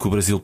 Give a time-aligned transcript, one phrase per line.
[0.00, 0.40] que o Brasil.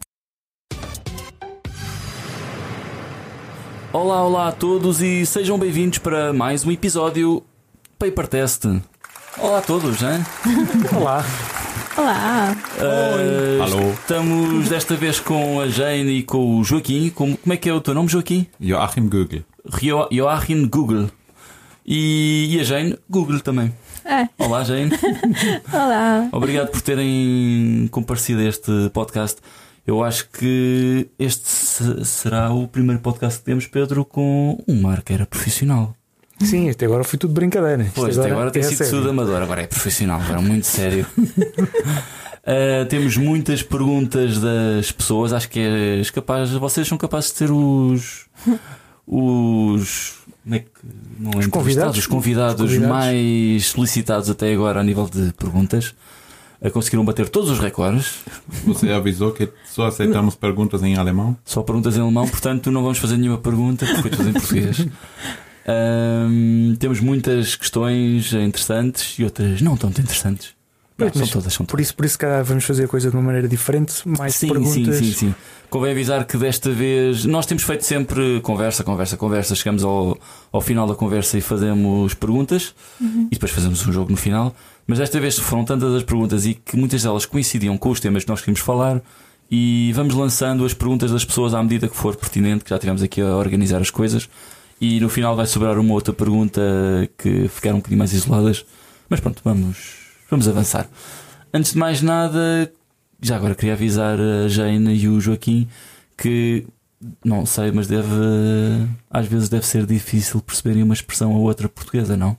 [3.92, 7.40] Olá, olá a todos e sejam bem-vindos para mais um episódio
[7.96, 8.64] Paper Test.
[9.38, 10.24] Olá a todos, hein?
[10.98, 11.24] Olá.
[11.96, 12.56] Olá.
[12.80, 13.92] Uh, Alô.
[13.92, 17.10] Estamos desta vez com a Jane e com o Joaquim.
[17.10, 18.48] Como, como é que é o teu nome, Joaquim?
[18.60, 19.44] Joachim Google.
[20.10, 21.10] Joachim Google.
[21.86, 23.72] E, e a Jane, Google também.
[24.04, 24.90] É, Olá, Jane.
[25.72, 26.28] olá.
[26.32, 29.40] Obrigado por terem comparecido a este podcast.
[29.86, 35.26] Eu acho que este se- será o primeiro podcast que temos, Pedro, com um arqueiro
[35.26, 35.94] profissional.
[36.40, 37.86] Sim, até agora foi tudo brincadeira.
[37.94, 38.92] Pois, até agora tem é sido sério.
[38.98, 41.06] tudo amador, agora é profissional, agora é muito sério.
[41.16, 47.50] Uh, temos muitas perguntas das pessoas, acho que és capaz, vocês são capazes de ser
[47.50, 48.26] os.
[49.06, 50.14] os.
[50.44, 50.66] Como é que.
[51.18, 51.50] Não é entrevistados?
[51.50, 51.98] convidados.
[51.98, 52.88] Os convidados, Os convidados.
[52.96, 55.94] mais solicitados até agora a nível de perguntas.
[56.60, 58.16] Uh, conseguiram bater todos os recordes.
[58.64, 61.36] Você avisou que só aceitamos perguntas em alemão?
[61.44, 64.86] Só perguntas em alemão, portanto não vamos fazer nenhuma pergunta, porque foi tudo em português.
[65.66, 70.54] Ahm, temos muitas questões interessantes e outras não tanto interessantes.
[70.96, 71.86] São todas, são Por todas.
[71.86, 73.94] isso, por isso, cara, vamos fazer a coisa de uma maneira diferente.
[74.06, 74.72] Mais Sim, perguntas.
[74.96, 75.34] sim, sim, sim.
[75.68, 79.56] Convém avisar que desta vez nós temos feito sempre conversa, conversa, conversa.
[79.56, 80.16] Chegamos ao,
[80.52, 84.54] ao final da conversa e fazemos perguntas e depois fazemos um jogo no final.
[84.86, 88.22] Mas desta vez foram tantas as perguntas e que muitas delas coincidiam com os temas
[88.22, 89.02] que nós queríamos falar.
[89.50, 93.02] E vamos lançando as perguntas das pessoas à medida que for pertinente, que já tivemos
[93.02, 94.28] aqui a organizar as coisas.
[94.80, 96.60] E no final vai sobrar uma outra pergunta
[97.18, 98.64] que ficaram um bocadinho mais isoladas.
[99.08, 100.88] Mas pronto, vamos, vamos avançar.
[101.52, 102.72] Antes de mais nada,
[103.20, 105.68] já agora queria avisar a Jane e o Joaquim
[106.16, 106.66] que
[107.24, 108.08] não sei, mas deve
[109.10, 112.36] às vezes deve ser difícil perceberem uma expressão ou outra portuguesa, não?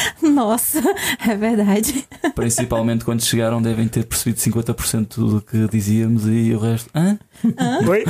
[0.22, 0.80] Nossa,
[1.26, 2.06] é verdade.
[2.34, 6.90] Principalmente quando chegaram devem ter percebido 50% do que dizíamos e o resto.
[6.94, 7.18] Hã?
[7.88, 8.04] Oi?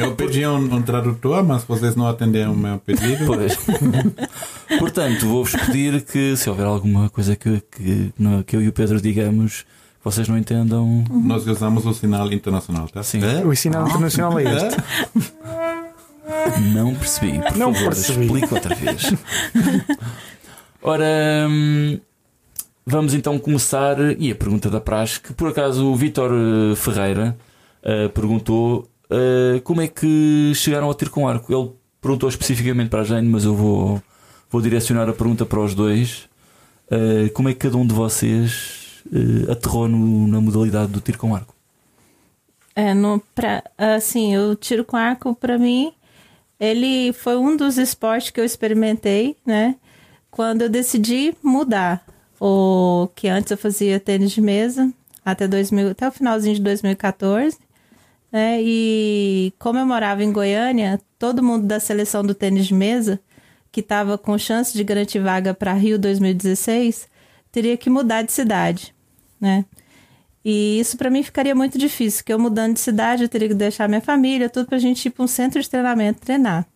[0.00, 3.26] Eu pedi um, um tradutor, mas vocês não atenderam o meu pedido.
[3.26, 3.56] Pois.
[4.78, 8.12] Portanto, vou-vos pedir que se houver alguma coisa que, que,
[8.46, 11.04] que eu e o Pedro digamos que vocês não entendam.
[11.10, 13.02] Nós usamos o sinal internacional, tá?
[13.02, 13.20] Sim.
[13.22, 13.44] É?
[13.46, 14.76] O sinal internacional é este.
[16.72, 17.38] Não percebi.
[17.38, 18.24] Por Não favor, percebi.
[18.24, 19.12] explica outra vez.
[20.82, 22.00] Ora, hum,
[22.86, 23.96] vamos então começar.
[24.20, 27.36] E a pergunta da praxe, que por acaso o Vítor eh, Ferreira
[27.82, 31.52] eh, perguntou eh, como é que chegaram ao tiro com arco.
[31.52, 34.02] Ele perguntou especificamente para a Jane, mas eu vou,
[34.50, 36.28] vou direcionar a pergunta para os dois.
[36.90, 38.80] Eh, como é que cada um de vocês
[39.50, 41.54] aterrou no- na modalidade do tiro com arco?
[42.74, 45.92] É, no, pra, assim, o tiro com arco, pra mim,
[46.60, 49.76] ele foi um dos esportes que eu experimentei, né?
[50.32, 52.04] Quando eu decidi mudar.
[52.40, 54.92] O que antes eu fazia tênis de mesa
[55.24, 57.56] até, 2000, até o finalzinho de 2014.
[58.32, 58.60] Né?
[58.60, 63.20] E como eu morava em Goiânia, todo mundo da seleção do tênis de mesa,
[63.70, 67.06] que estava com chance de garantir vaga para Rio 2016,
[67.52, 68.94] teria que mudar de cidade,
[69.40, 69.66] né?
[70.44, 73.54] E isso para mim ficaria muito difícil, porque eu mudando de cidade, eu teria que
[73.54, 76.66] deixar minha família, tudo pra gente ir para um centro de treinamento treinar.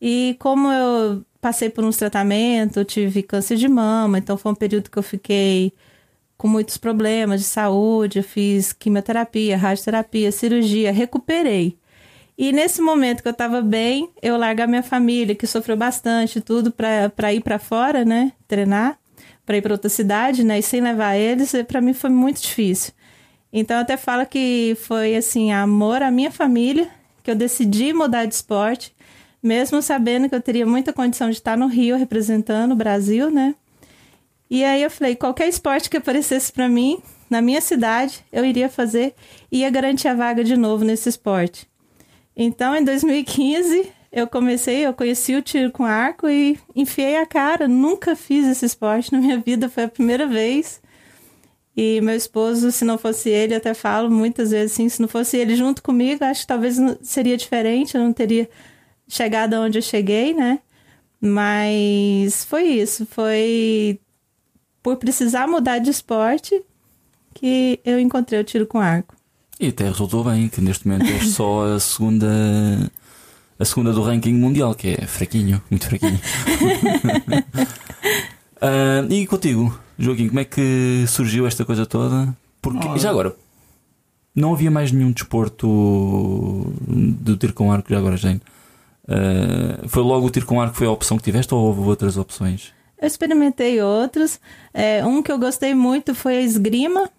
[0.00, 4.90] E como eu passei por uns tratamentos, tive câncer de mama, então foi um período
[4.90, 5.72] que eu fiquei
[6.36, 11.78] com muitos problemas de saúde, eu fiz quimioterapia, radioterapia, cirurgia, recuperei.
[12.36, 16.72] E nesse momento que eu tava bem, eu largar minha família, que sofreu bastante, tudo
[16.72, 18.98] para ir para fora, né, treinar,
[19.46, 22.92] para ir para outra cidade, né, e sem levar eles, para mim foi muito difícil.
[23.52, 26.88] Então eu até falo que foi assim, amor à minha família,
[27.22, 28.95] que eu decidi mudar de esporte,
[29.46, 33.54] mesmo sabendo que eu teria muita condição de estar no Rio representando o Brasil, né?
[34.50, 36.98] E aí eu falei, qualquer esporte que aparecesse para mim,
[37.30, 39.14] na minha cidade, eu iria fazer
[39.50, 41.68] e ia garantir a vaga de novo nesse esporte.
[42.36, 47.66] Então, em 2015, eu comecei, eu conheci o tiro com arco e enfiei a cara.
[47.66, 50.80] Nunca fiz esse esporte na minha vida, foi a primeira vez.
[51.76, 55.08] E meu esposo, se não fosse ele, eu até falo muitas vezes assim, se não
[55.08, 58.48] fosse ele junto comigo, acho que talvez seria diferente, eu não teria
[59.08, 60.60] chegado onde eu cheguei, né?
[61.20, 63.98] Mas foi isso, foi
[64.82, 66.62] por precisar mudar de esporte
[67.34, 69.14] que eu encontrei o tiro com arco.
[69.58, 72.26] E até resultou bem, que neste momento és só a segunda
[73.58, 76.20] a segunda do ranking mundial, que é fraquinho, muito fraquinho.
[78.58, 82.34] Ah, e contigo, Joaquim, como é que surgiu esta coisa toda?
[82.62, 83.36] Porque já agora
[84.34, 88.40] não havia mais nenhum desporto do tiro com arco já agora, Jane.
[89.08, 91.80] Ah, foi logo o tiro com arco que foi a opção que tiveste ou houve
[91.80, 92.72] outras opções?
[93.00, 94.40] Eu experimentei outros.
[94.72, 97.10] É, um que eu gostei muito foi a esgrima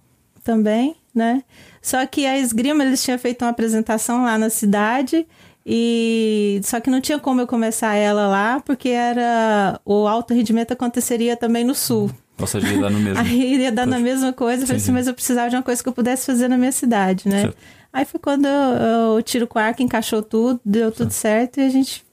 [0.43, 1.43] também, né?
[1.81, 5.25] Só que a esgrima, eles tinham feito uma apresentação lá na cidade
[5.65, 10.71] e só que não tinha como eu começar ela lá, porque era o alto rendimento
[10.71, 12.09] aconteceria também no sul.
[12.39, 13.19] Ou seja, ia dar no mesmo.
[13.21, 14.03] Aí iria dar na Pois.
[14.03, 14.91] mesma coisa, eu falei Sim, assim, sim.
[14.93, 17.41] mas eu precisava de uma coisa que eu pudesse fazer na minha cidade, né?
[17.41, 17.57] Certo.
[17.97, 22.05] Aí foi quando eu tiro com arco, encaixou tudo, deu tudo certo e a gente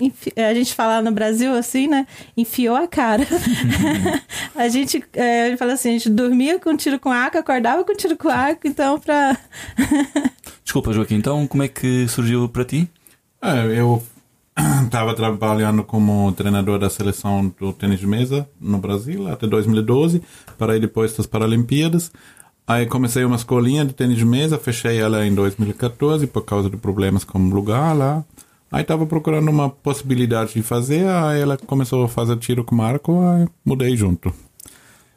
[0.00, 2.06] enfi- a gente fala no Brasil assim, né?
[2.34, 3.22] Enfiou a cara.
[4.56, 7.94] a gente, é, ele fala assim, a gente dormia com tiro com arco, acordava com
[7.94, 9.36] tiro com arco, então pra.
[10.64, 12.88] Desculpa, Joaquim, então como é que surgiu para ti?
[13.42, 14.02] É, eu
[14.86, 20.22] estava trabalhando como treinador da seleção do tênis de mesa no Brasil até 2012,
[20.56, 22.10] parei depois das Paralimpíadas.
[22.66, 26.76] Aí comecei uma escolinha de tênis de mesa, fechei ela em 2014 por causa de
[26.76, 28.24] problemas com o lugar lá.
[28.72, 33.20] Aí estava procurando uma possibilidade de fazer, aí ela começou a fazer tiro com arco,
[33.24, 34.34] aí mudei junto.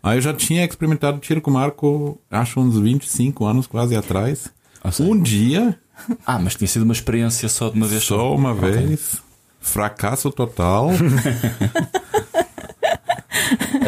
[0.04, 4.50] Aí eu já tinha experimentado tiro com arco, acho uns 25 anos quase atrás.
[4.84, 4.92] Ah.
[5.00, 5.78] Um dia,
[6.26, 8.72] Ah, mas tinha sido uma experiência só de uma vez só uma Ok.
[8.72, 9.18] vez.
[9.60, 10.92] Fracasso total.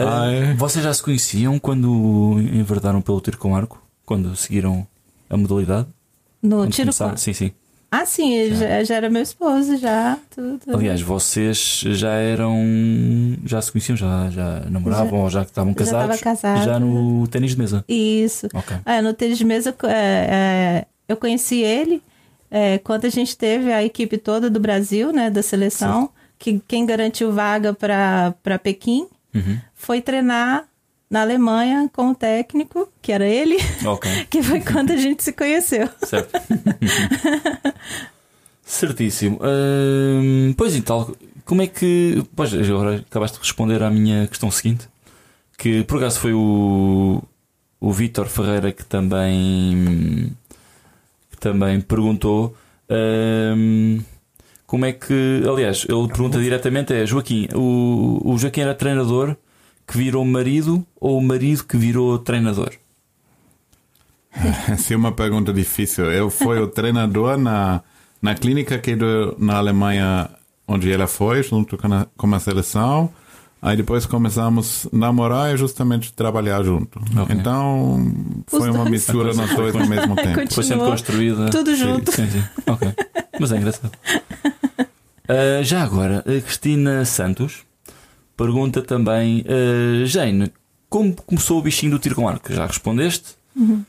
[0.08, 0.54] Ah, Ai.
[0.56, 3.82] Vocês já se conheciam quando enverdaram pelo tiro com arco?
[4.06, 4.86] Quando seguiram
[5.30, 5.88] a modalidade?
[6.42, 7.18] No Quando tiro com começaram?
[7.18, 7.52] Sim, sim.
[7.94, 10.18] Ah, sim, já, já era meu esposo, já.
[10.34, 10.62] Tudo.
[10.74, 12.58] Aliás, vocês já eram.
[13.46, 16.22] Já se conheciam, já, já namoravam ou já estavam já tava casados?
[16.22, 16.64] casado.
[16.64, 17.84] Já no ténis de mesa.
[17.90, 18.48] Isso.
[18.54, 18.78] Ok.
[18.86, 22.02] É, no tênis de mesa, é, é, eu conheci ele
[22.52, 26.86] é, quando a gente teve a equipe toda do Brasil, né, da seleção, que quem
[26.86, 29.58] garantiu vaga para Pequim Uhum.
[29.74, 30.66] foi treinar
[31.10, 35.34] na Alemanha com o técnico, que era ele, Ok, que foi quando a gente se
[35.34, 35.90] conheceu.
[36.06, 36.32] certo.
[38.66, 39.40] Certíssimo.
[39.44, 41.14] Hum, pois então,
[41.46, 42.24] como é que.
[42.36, 44.88] Pois, agora acabaste de responder à minha questão seguinte,
[45.58, 47.22] que por acaso foi o,
[47.80, 50.32] o Vítor Ferreira que também,
[51.32, 52.56] que também perguntou.
[52.90, 54.00] hum,
[54.72, 55.44] como é que.
[55.46, 59.36] Aliás, ele pergunta diretamente: é Joaquim, o, o Joaquim era treinador
[59.86, 62.72] que virou marido ou o marido que virou treinador?
[64.72, 66.10] Essa é uma pergunta difícil.
[66.10, 67.82] Eu fui o treinador na,
[68.22, 70.30] na clínica que do, na Alemanha,
[70.66, 73.10] onde ela foi, junto com a, com a seleção.
[73.62, 76.98] Aí depois começamos a namorar e justamente trabalhar junto.
[77.16, 77.36] Ok.
[77.36, 78.12] Então,
[78.48, 78.90] foi uma dois.
[78.90, 80.34] mistura nós dois ao mesmo tempo.
[80.34, 81.50] Foi sempre Continuou construída.
[81.50, 82.12] tudo Sim, junto.
[82.12, 82.44] Sim, sim.
[82.66, 82.88] Ok.
[83.38, 83.92] Mas é engraçado.
[85.32, 87.64] Ah, já agora, a Cristina Santos
[88.36, 90.52] pergunta também: ah, Jane,
[90.90, 92.52] como começou o bichinho do tiro com arco?
[92.52, 93.36] Já respondeste?
[93.56, 93.86] Uhum.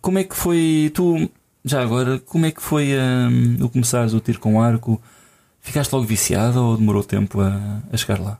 [0.00, 0.90] Como é que foi.
[0.94, 1.30] Tu,
[1.62, 3.28] já agora, como é que foi ah,
[3.62, 5.00] o começares o tiro com arco?
[5.60, 8.38] Ficaste logo viciada ou demorou tempo a, a chegar lá?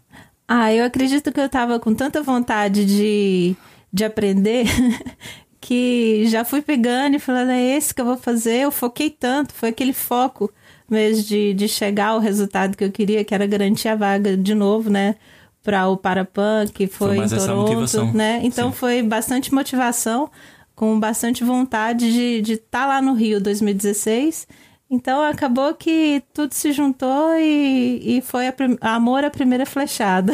[0.48, 3.54] Ah, eu acredito que eu tava com tanta vontade de,
[3.92, 4.66] de aprender
[5.60, 8.60] que já fui pegando e falando, é esse que eu vou fazer.
[8.60, 10.50] Eu foquei tanto, foi aquele foco
[10.90, 14.54] mesmo de, de chegar ao resultado que eu queria, que era garantir a vaga de
[14.54, 15.16] novo, né?
[15.62, 18.40] Para o Parapan, que foi, Foi em Toronto, né?
[18.44, 18.76] Então Sim.
[18.76, 20.30] foi bastante motivação,
[20.76, 24.46] com bastante vontade de estar de tá lá no Rio 2016.
[24.88, 30.32] Então acabou que tudo se juntou e, e foi a prim- amor à primeira flechada.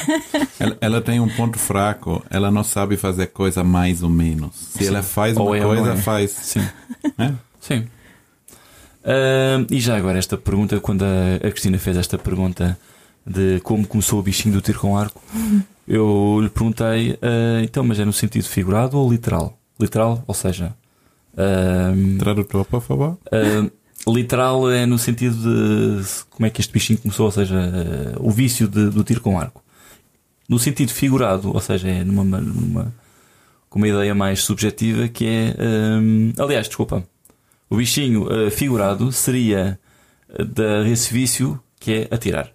[0.58, 2.24] Ela, ela tem um ponto fraco.
[2.30, 4.54] Ela não sabe fazer coisa mais ou menos.
[4.54, 5.96] Se ela faz Ou uma é coisa, é.
[5.96, 6.30] faz.
[6.30, 6.66] Sim.
[7.18, 7.34] né?
[7.60, 7.84] Sim.
[9.04, 12.78] Ah, e já agora esta pergunta, quando a, a Cristina fez esta pergunta
[13.26, 15.22] de como começou o bichinho do tiro com arco,
[15.86, 19.58] eu lhe perguntei, ah, então, mas é no sentido figurado ou literal?
[19.80, 20.74] Literal, ou seja,
[21.36, 23.18] ah, Tradutor, por favor.
[23.32, 23.70] ah,
[24.08, 27.56] literal é no sentido de como é que este bichinho começou, ou seja,
[28.18, 29.62] o vício de- do tiro com arco.
[30.48, 32.92] No sentido figurado, ou seja, é numa, numa
[33.70, 35.54] com uma ideia mais subjetiva que é.
[36.36, 37.04] aliás, desculpa.
[37.72, 39.78] O bichinho uh, figurado seria
[40.38, 42.48] uh, da, vício que é atirar.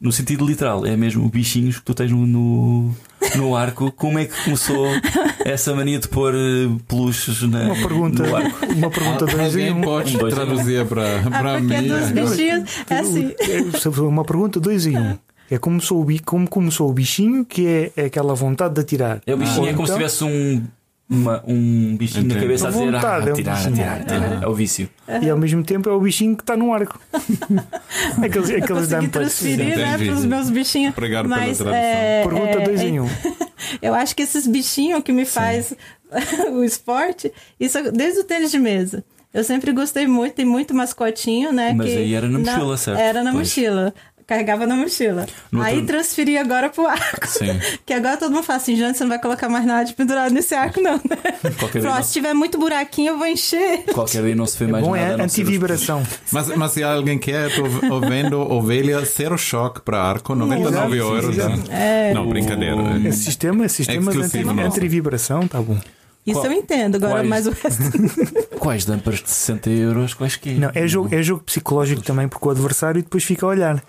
[0.00, 2.94] No sentido literal, é mesmo o bichinhos que tu tens no, no,
[3.34, 3.90] no arco.
[3.90, 4.86] Como é que começou
[5.44, 8.66] essa mania de pôr uh, peluches na, Uma pergunta, no arco?
[8.66, 9.80] uma pergunta dois em Alguém um.
[9.80, 12.22] pode Um, traduzir para Ah, para porque mim.
[12.28, 13.34] bichinhos, é assim.
[13.40, 15.18] É Uma pergunta dois em um.
[15.50, 19.20] É como, sou como começou o bichinho, que é, é aquela vontade de atirar.
[19.26, 20.62] É o bichinho, Ou é como se então- tivesse um,
[21.10, 22.42] uma- um bichinho na Entendo.
[22.42, 24.42] cabeça a dizer vontade, ah, é um atirar, atirar.
[24.42, 24.88] É o vício.
[25.22, 27.00] E ao mesmo tempo é o bichinho que está no arco.
[28.22, 30.94] aqueles aqueles Consegui dump transferir, né, para os meus bichinhos.
[30.94, 31.74] Pela Mas, tradução.
[31.74, 33.08] é, Pergunta é, dois é, em um.
[33.82, 35.74] Eu acho que esses bichinhos que me faz
[36.52, 39.04] o esporte, isso desde o tênis de mesa.
[39.32, 41.74] Eu sempre gostei muito, tem muito mascotinho, né?
[41.74, 42.98] Mas que aí era na mochila, certo?
[42.98, 43.48] Era na Pois.
[43.48, 43.94] mochila.
[44.28, 45.26] Carregava na mochila.
[45.50, 47.26] No Aí outro- transferi agora pro arco.
[47.26, 47.58] Sim.
[47.84, 50.30] Que agora todo mundo fala assim, Jante, você não vai colocar mais nada de pendurado
[50.32, 51.16] nesse arco, não, né?
[51.58, 53.84] Qualquer dia, se tiver muito buraquinho, eu vou encher.
[53.94, 55.02] qualquer dia não se vê mais Bom nada.
[55.02, 56.02] é não ser os- antivibração.
[56.30, 61.36] Mas, mas se alguém quer, tô vendo ovelha zero choque para arco, 99 Exato, euros.
[61.36, 62.12] né?
[62.12, 62.76] Não, brincadeira.
[63.08, 64.12] Esse sistema, sistema
[64.52, 64.64] não.
[64.64, 65.78] antivibração, tá bom.
[66.30, 67.82] Isso Qual- eu entendo, agora quais- mais o resto.
[68.58, 70.14] Quais dampers de 60 euros?
[70.14, 73.48] Quais que Não, é jogo, é jogo psicológico também, porque o adversário depois fica a
[73.50, 73.82] olhar.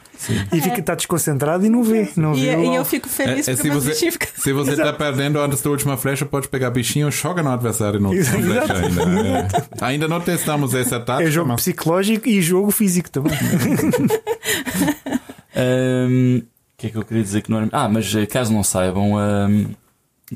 [0.53, 2.07] E fica, está desconcentrado e não vê.
[2.15, 4.27] Não E, vê e eu fico É, feliz é porque se você, ficam...
[4.35, 8.09] se você tá perdendo antes da última flecha, pode pegar bichinho, joga no adversário no
[8.09, 9.01] flecha ainda.
[9.01, 9.47] É.
[9.85, 13.33] Ainda não testamos essa tática, É jogo mas psicológico e jogo físico também.
[15.55, 17.69] O que é que eu queria dizer que não era.
[17.71, 19.65] Ah, mas eh, caso não saibam, ahm,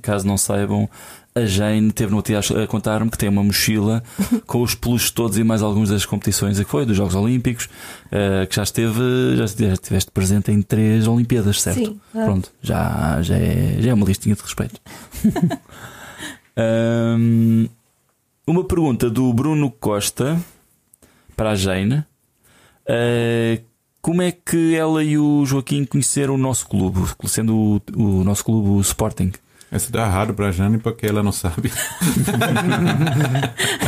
[0.01, 0.89] caso não saibam,
[1.35, 4.03] a Jane teve no outro dia a contar-me que tem uma mochila
[4.45, 7.67] com os peluches todos e mais alguns das competições que foi, dos Jogos Olímpicos,
[8.11, 11.79] eh, que já esteve, já estiveste presente em três Olimpíadas, certo?
[11.79, 12.27] Sim, claro.
[12.27, 14.79] Pronto, já, já, é, já é uma listinha de respeito.
[16.55, 17.67] Ahm,
[18.45, 20.39] uma pergunta do Bruno Costa
[21.35, 22.03] para a Jane.
[22.85, 23.61] Eh,
[24.01, 28.43] como é que ela e o Joaquim conheceram o nosso clube, sendo o, o nosso
[28.43, 29.31] clube o Sporting?
[29.73, 31.71] Essa dá errado pra Jane porque ela não sabe.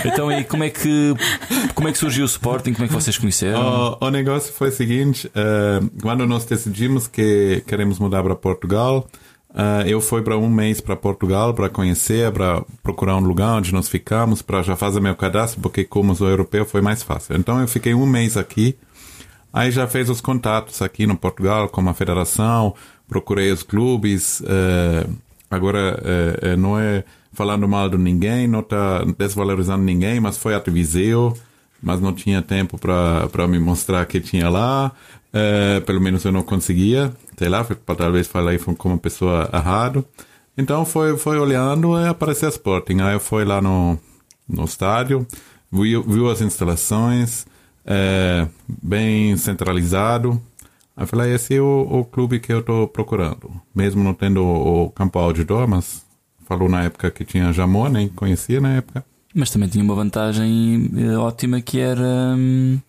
[0.05, 1.13] Então, e como é que
[1.73, 2.73] como é que surgiu o Sporting?
[2.73, 3.97] Como é que vocês conheceram?
[3.99, 9.07] O, o negócio foi o seguinte: eh, quando nós decidimos que queremos mudar para Portugal,
[9.53, 13.73] eh, eu fui para um mês para Portugal para conhecer, para procurar um lugar onde
[13.73, 17.35] nós ficamos, para já fazer meu cadastro, porque como sou europeu foi mais fácil.
[17.35, 18.77] Então eu fiquei um mês aqui,
[19.51, 22.75] aí já fez os contatos aqui no Portugal com a federação,
[23.07, 24.41] procurei os clubes.
[24.45, 25.05] eh,
[25.49, 25.99] agora
[26.41, 31.35] eh, não é falando mal de ninguém, não está desvalorizando ninguém, mas foi até Viseu
[31.85, 34.91] mas não tinha tempo para me mostrar que tinha lá.
[35.31, 37.63] Eh, pelo menos eu não conseguia, sei lá,
[37.97, 40.03] talvez falei com uma pessoa errado.
[40.57, 43.01] Então foi, foi olhando e apareceu a Sporting.
[43.01, 43.99] Aí eu fui lá no,
[44.49, 45.27] no estádio,
[45.71, 47.45] viu, viu as instalações,
[47.85, 50.41] eh, bem centralizado.
[50.97, 53.51] Aí eu falei, esse é o, o clube que eu estou procurando.
[53.73, 56.05] Mesmo não tendo o, o campo outdoor, mas
[56.47, 59.03] falou na época que tinha Jamor, nem conhecia na época.
[59.33, 62.35] Mas também tinha uma vantagem eh, ótima que era.
[62.37, 62.79] hum,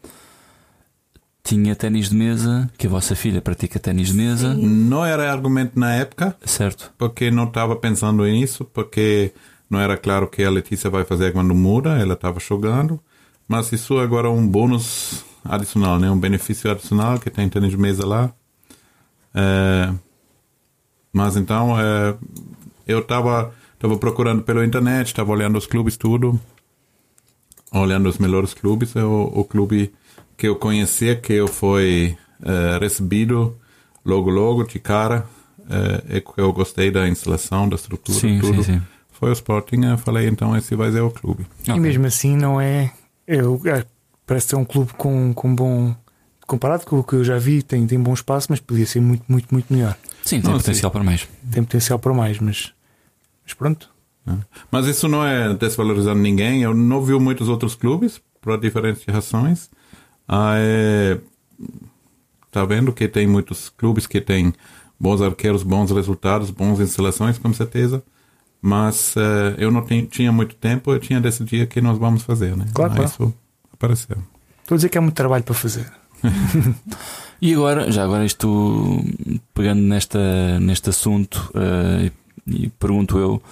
[1.43, 5.79] tinha ténis de mesa, que a vossa filha pratica ténis de mesa, Não era argumento
[5.79, 6.93] na época, certo?
[6.99, 9.33] porque não estava pensando nisso, porque
[9.71, 12.99] não era claro que a Letícia vai fazer quando muda, ela estava jogando,
[13.47, 16.11] mas isso agora é um bônus adicional, né?
[16.11, 18.33] um benefício adicional que tem tênis de mesa lá.
[19.35, 19.93] É,
[21.13, 22.15] mas então é,
[22.87, 26.41] eu estava tava procurando pela internet, estava olhando os clubes tudo,
[27.73, 29.93] olhando os melhores clubes, o, o clube
[30.37, 33.57] que eu conhecia, que eu fui é, recebido
[34.05, 35.27] logo logo de cara,
[36.09, 38.63] é, é que eu gostei da instalação, da estrutura, Sim, tudo.
[38.63, 38.83] sim, sim.
[39.11, 41.47] Foi o Sporting, eu falei, então esse vai ser o clube.
[41.67, 41.81] E Ok.
[41.81, 42.93] mesmo assim não é.
[43.27, 43.85] Eu, é,
[44.27, 45.95] parece ser um clube com, com bom.
[46.47, 49.25] Comparado com o que eu já vi, tem, tem bom espaço, mas podia ser muito,
[49.29, 49.97] muito, muito melhor.
[50.25, 51.29] Sim, tem Não, potencial para mais.
[51.51, 52.73] Tem potencial para mais, mas.
[53.45, 53.91] Mas pronto.
[54.25, 54.39] né?
[54.71, 56.63] Mas isso não é desvalorizando ninguém.
[56.63, 59.69] Eu não vi muitos outros clubes por diferentes razões.
[60.29, 61.19] Ah, é...
[62.51, 64.53] Tá vendo que tem muitos clubes que têm
[64.99, 68.03] bons arqueiros, bons resultados, bons instalações, com certeza.
[68.63, 72.57] Mas eh, eu não tin- tinha muito tempo, eu tinha decidido que nós vamos fazer,
[72.57, 72.65] né?
[72.75, 73.11] Claro, Aí claro.
[73.11, 73.35] Isso
[73.77, 74.19] apareceu.
[74.63, 75.91] Estou a dizer que é muito trabalho para fazer.
[77.41, 79.05] E agora, já agora isto
[79.53, 82.11] pegando nesta, neste assunto, eh,
[82.47, 83.43] e, e pergunto eu,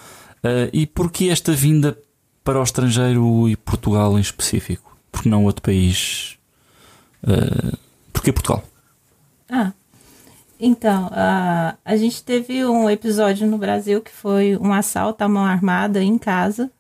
[0.43, 1.99] eh, e porquê esta vinda
[2.43, 4.97] para o estrangeiro e Portugal em específico?
[5.13, 6.39] Porque não outro país?
[7.23, 7.77] Uh,
[8.13, 8.63] porquê Portugal?
[9.49, 9.73] Ah,
[10.61, 15.45] então, a, a gente teve um episódio no Brasil que foi um assalto à mão
[15.45, 16.71] armada em casa.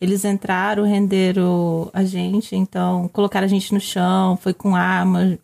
[0.00, 5.38] Eles entraram, renderam a gente, então colocaram a gente no chão, foi com arma,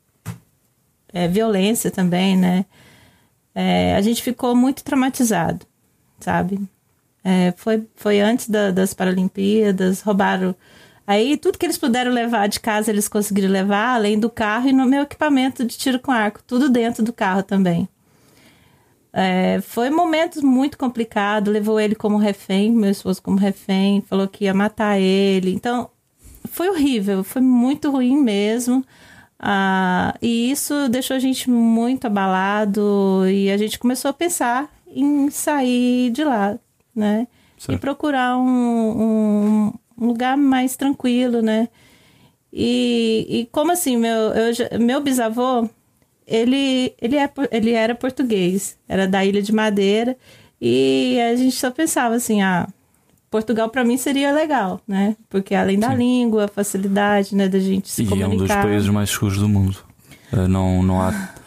[1.12, 2.64] é, violência também, né?
[3.54, 5.66] É, a gente ficou muito traumatizado,
[6.21, 6.61] sabe?
[7.25, 10.54] É, foi, foi antes da- das Paralimpíadas, roubaram.
[11.07, 14.73] Aí tudo que eles puderam levar de casa, eles conseguiram levar, além do carro e
[14.73, 17.88] no meu equipamento de tiro com arco, tudo dentro do carro também.
[19.12, 24.45] É, foi momentos muito complicado, levou ele como refém, meu esposo como refém, falou que
[24.45, 25.52] ia matar ele.
[25.52, 25.90] Então,
[26.45, 28.85] foi horrível, foi muito ruim mesmo.
[29.38, 35.31] Ah, e isso deixou a gente muito abalado e a gente começou a pensar em
[35.31, 36.59] sair de lá,
[36.95, 37.26] né?
[37.57, 37.81] E Certo.
[37.81, 41.69] procurar um, um, um lugar mais tranquilo, né?
[42.52, 45.69] E, e como assim, meu, eu meu bisavô,
[46.30, 50.16] ele, ele, é, ele era português, era da Ilha de Madeira,
[50.60, 52.68] e a gente só pensava assim, ah,
[53.28, 55.16] Portugal para mim seria legal, né?
[55.28, 55.96] Porque além da Sim.
[55.96, 58.30] língua, a facilidade, né, da gente se e comunicar.
[58.30, 59.76] E é um dos países mais seguros do mundo.
[60.32, 61.12] Eh, não, não há...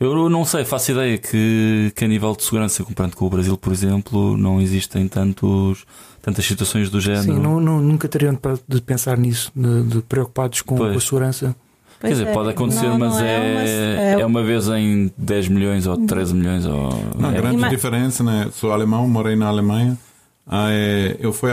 [0.00, 3.58] Eu não sei, faço ideia que, que a nível de segurança, comparando com o Brasil,
[3.58, 5.84] por exemplo, não existem tantos,
[6.22, 7.24] tantas situações do género.
[7.24, 11.56] Sim, não, não, nunca teriam de pensar nisso, de, de preocupados com, com a segurança.
[12.00, 14.42] Pois Quer dizer, é, pode acontecer, não, mas não é, é, uma, é, é, uma,
[14.42, 16.64] vez em 10 milhões ou 13 milhões.
[16.64, 16.90] Ou...
[17.18, 17.34] Não, é.
[17.34, 18.48] grande diferença, né?
[18.52, 19.98] Sou alemão, morei na Alemanha.
[20.46, 21.50] Aí, eu fui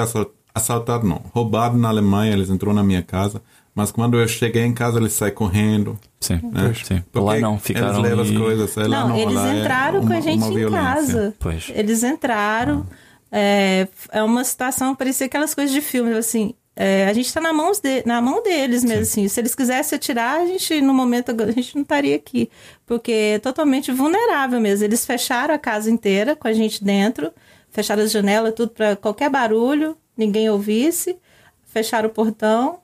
[0.53, 3.41] assaltado, não, roubado na Alemanha, eles entrou na minha casa.
[3.73, 5.99] Mas quando eu cheguei em casa, eles saem correndo.
[6.21, 6.73] Sim, né?
[6.81, 7.03] sim.
[7.13, 8.75] lá não, ficaram eles levam as coisas.
[8.77, 11.35] Não, lá não, eles lá é entraram é com a gente em casa.
[11.39, 11.71] Pois.
[11.75, 12.85] Eles entraram.
[12.89, 12.95] Ah.
[13.37, 16.53] É, é uma situação, parecia aquelas coisas de filme, assim.
[16.75, 19.21] É, a gente está na, mãos de, na mão deles mesmo, Sim.
[19.21, 19.27] assim.
[19.29, 22.49] Se eles quisessem atirar, a gente, no momento, a gente não estaria aqui.
[22.85, 24.85] Porque é totalmente vulnerável mesmo.
[24.85, 27.31] Eles fecharam a casa inteira com a gente dentro,
[27.69, 31.17] fecharam as janelas, tudo para qualquer barulho, ninguém ouvisse,
[31.65, 32.79] fecharam o portão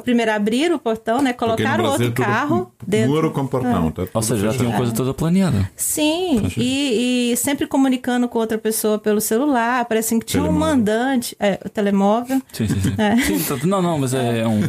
[0.00, 1.32] primeiro abriram o portão, né?
[1.32, 3.10] Colocaram outro carro dentro.
[3.10, 3.88] Muro com portão.
[3.88, 4.06] É.
[4.06, 5.70] Tá Ou seja, já tinha uma coisa toda planeada.
[5.76, 9.84] Sim, e, e, sempre comunicando com outra pessoa pelo celular.
[9.84, 10.66] Parece que tinha telemóvel.
[10.66, 11.36] um mandante.
[11.38, 12.42] É, o telemóvel.
[12.52, 12.94] Sim, sim, sim.
[12.98, 13.16] É.
[13.16, 14.60] sim não, não, mas é, é um.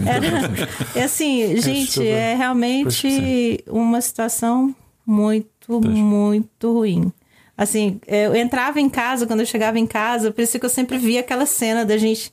[0.95, 7.11] É, assim, gente, é realmente uma situação muito, muito ruim.
[7.57, 10.97] Assim, eu entrava em casa, quando eu chegava em casa, por isso que eu sempre
[10.97, 12.31] via aquela cena da gente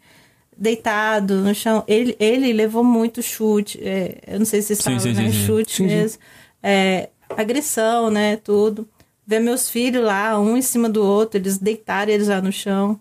[0.57, 1.85] deitado no chão.
[1.87, 3.79] Ele, ele levou muito chute.
[3.83, 5.31] É, eu não sei se vocês sabem, né?
[5.31, 6.19] Sim, chute sim, mesmo.
[6.63, 8.37] É, agressão, né?
[8.37, 8.89] Tudo.
[9.27, 13.01] Ver meus filhos lá, um em cima do outro, eles deitaram eles lá no chão.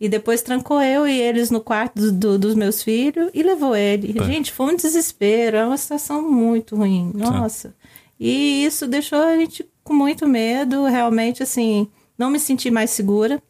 [0.00, 3.76] E depois trancou eu e eles no quarto do, do, dos meus filhos e levou
[3.76, 4.12] ele.
[4.14, 4.24] Pã.
[4.24, 5.56] Gente, foi um desespero.
[5.56, 7.12] É uma situação muito ruim.
[7.14, 7.68] Nossa.
[7.68, 7.74] Sim.
[8.18, 10.86] E isso deixou a gente com muito medo.
[10.86, 11.86] Realmente, assim,
[12.18, 13.40] não me senti mais segura.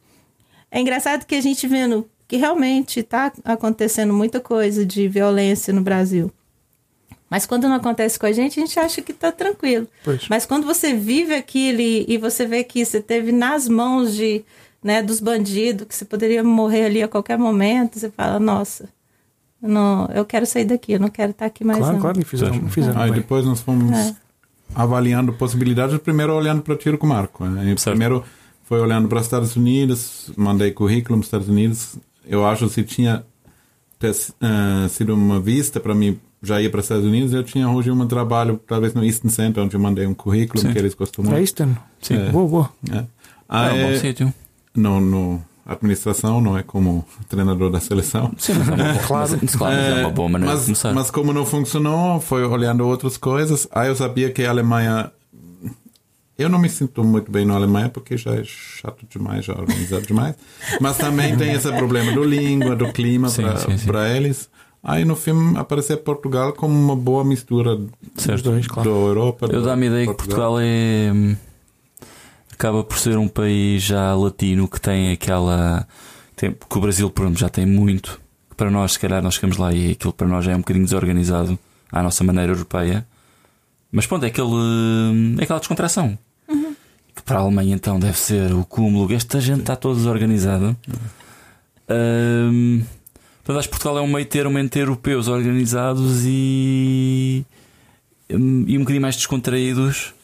[0.71, 5.83] É engraçado que a gente vendo que realmente está acontecendo muita coisa de violência no
[5.83, 6.33] Brasil.
[7.29, 9.87] Mas quando não acontece com a gente, a gente acha que está tranquilo.
[10.03, 10.29] Pois.
[10.31, 14.43] Mas quando você vive aquilo e, e, você vê que você teve nas mãos de,
[14.83, 18.89] né, dos bandidos, que você poderia morrer ali a qualquer momento, você fala, nossa,
[19.61, 22.01] não, eu quero sair daqui, eu não quero estar aqui mais claro, não.
[22.01, 24.17] Claro, que fizeram, fizeram Aí depois nós fomos é.
[24.75, 27.45] avaliando possibilidades, primeiro olhando para o tiro com Marco.
[27.45, 27.75] Né?
[27.75, 28.25] Primeiro
[28.65, 32.83] foi olhando para os Estados Unidos, mandei currículo para os Estados Unidos, eu acho se
[32.83, 33.25] tinha
[33.99, 37.69] ter, uh, sido uma vista para mim já ir para os Estados Unidos, eu tinha
[37.69, 40.73] hoje um trabalho, talvez no Eastern Center, onde eu mandei um currículo Sim.
[40.73, 41.35] que eles costumam.
[41.37, 41.77] É Eastern?
[42.01, 42.17] Sim.
[42.17, 42.31] É.
[42.31, 42.71] Boa, boa.
[42.93, 43.05] É.
[43.49, 44.35] Ah, é um bom sítio.
[44.75, 48.33] No, no administração, não é como treinador da seleção.
[48.37, 49.39] Sim, mas é uma, claro.
[49.41, 53.17] Mas, claro, é, é uma boa maneira mas, mas como não funcionou, foi olhando outras
[53.17, 53.69] coisas.
[53.71, 55.13] Aí eu sabia que a Alemanha
[56.39, 59.61] eu não me sinto muito bem na Alemanha porque já é chato demais, já é
[59.61, 60.35] organizado demais.
[60.81, 63.29] Mas também tem esse problema do língua, do clima
[63.87, 64.51] para eles.
[64.83, 67.79] Aí no filme aparece Portugal como uma boa mistura
[68.17, 68.51] certo.
[68.51, 68.91] dois, claro.
[68.91, 69.49] da Europa.
[69.49, 71.13] Eu dá-me a ideia que Portugal é.
[71.15, 71.37] Hum,
[72.53, 75.87] acaba por ser um país já latino que tem aquela.
[76.35, 78.21] Tem, que o Brasil, por exemplo, já tem muito.
[78.57, 80.85] Para nós, se calhar, nós chegamos lá e aquilo para nós já é um bocadinho
[80.85, 81.57] desorganizado
[81.91, 83.07] à nossa maneira europeia.
[83.93, 86.19] Mas pronto, é, aquele, hum, é aquela descontração.
[87.15, 89.13] Que para a Alemanha então deve ser o cúmulo.
[89.13, 90.75] Esta gente está toda desorganizada.
[91.91, 92.83] Um,
[93.45, 97.45] portanto, acho que Portugal é um meio termo entre europeus organizados e,
[98.31, 100.15] hum, e um bocadinho mais descontraídos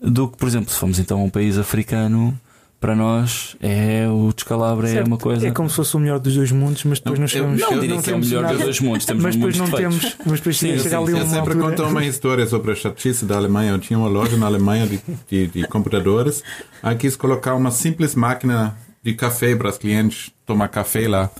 [0.00, 2.38] do que, por exemplo, se formos então a um país africano
[2.80, 5.46] para nós é o descalabro é uma coisa.
[5.46, 7.60] É como se fosse o melhor dos dois mundos, mas depois nós temos.
[7.60, 8.54] Não, não diria que é o melhor nada.
[8.54, 10.16] dos dois mundos, temos mas depois não temos.
[10.24, 13.72] Mas depois sim, sim, ali Eu sempre conto uma história sobre a chatice da Alemanha.
[13.72, 16.42] Eu tinha uma loja na Alemanha de, de, de computadores.
[16.82, 21.30] Aí quis colocar uma simples máquina de café para os clientes tomar café lá.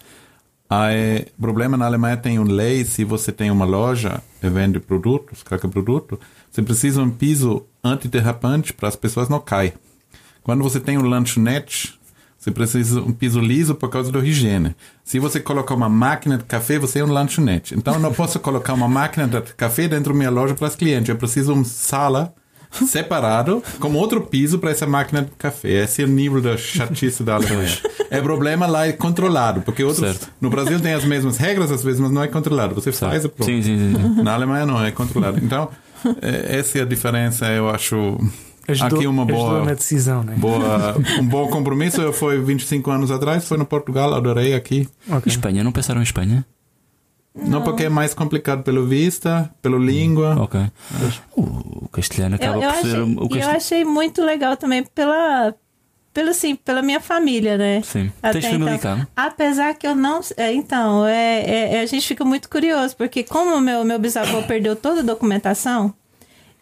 [0.69, 5.43] Aí, problema na Alemanha tem uma lei, se você tem uma loja e vende produtos,
[5.43, 9.77] qualquer produto, você precisa um piso antiderrapante para as pessoas não caírem.
[10.51, 11.95] Quando você tem um lanchonete,
[12.37, 14.75] você precisa um piso liso por causa da higiene.
[15.05, 17.77] Se você colocar uma máquina de café, você é um lanchonete.
[17.77, 20.75] Então eu não posso colocar uma máquina de café dentro da minha loja para os
[20.75, 21.09] clientes.
[21.09, 22.35] Eu preciso uma sala
[22.69, 25.85] separado com outro piso para essa máquina de café.
[25.85, 27.79] Esse é o nível da chatice da Alemanha.
[28.11, 30.33] É problema lá é controlado, porque outros certo.
[30.41, 32.75] no Brasil tem as mesmas regras às vezes, mas não é controlado.
[32.75, 33.13] Você certo.
[33.13, 34.23] faz o Sim, sim, sim.
[34.25, 35.39] Na Alemanha não é controlado.
[35.41, 35.71] Então
[36.21, 38.19] é, essa é a diferença, eu acho
[38.69, 40.35] Ajudou, aqui uma boa na decisão, né?
[40.37, 42.13] boa um bom compromisso.
[42.13, 44.89] Foi 25 anos atrás, foi no Portugal, adorei aqui.
[45.07, 45.23] Okay.
[45.33, 46.45] Espanha, não pensaram em Espanha?
[47.35, 50.37] Não, porque é mais complicado pelo vista, pelo língua.
[50.41, 50.61] Ok.
[51.37, 52.87] O castelhano acaba eu, eu por ser.
[52.89, 55.55] achei, o e eu achei muito legal também pela,
[56.13, 57.83] pelo, assim, pela minha família, né?
[57.83, 58.11] Sim.
[58.21, 59.07] Até Tens família então.
[59.15, 60.21] Apesar que eu não.
[60.37, 63.99] é, então, é, é- é- a gente fica muito curioso, porque como o meu, meu
[63.99, 65.95] bisavô perdeu toda a documentação,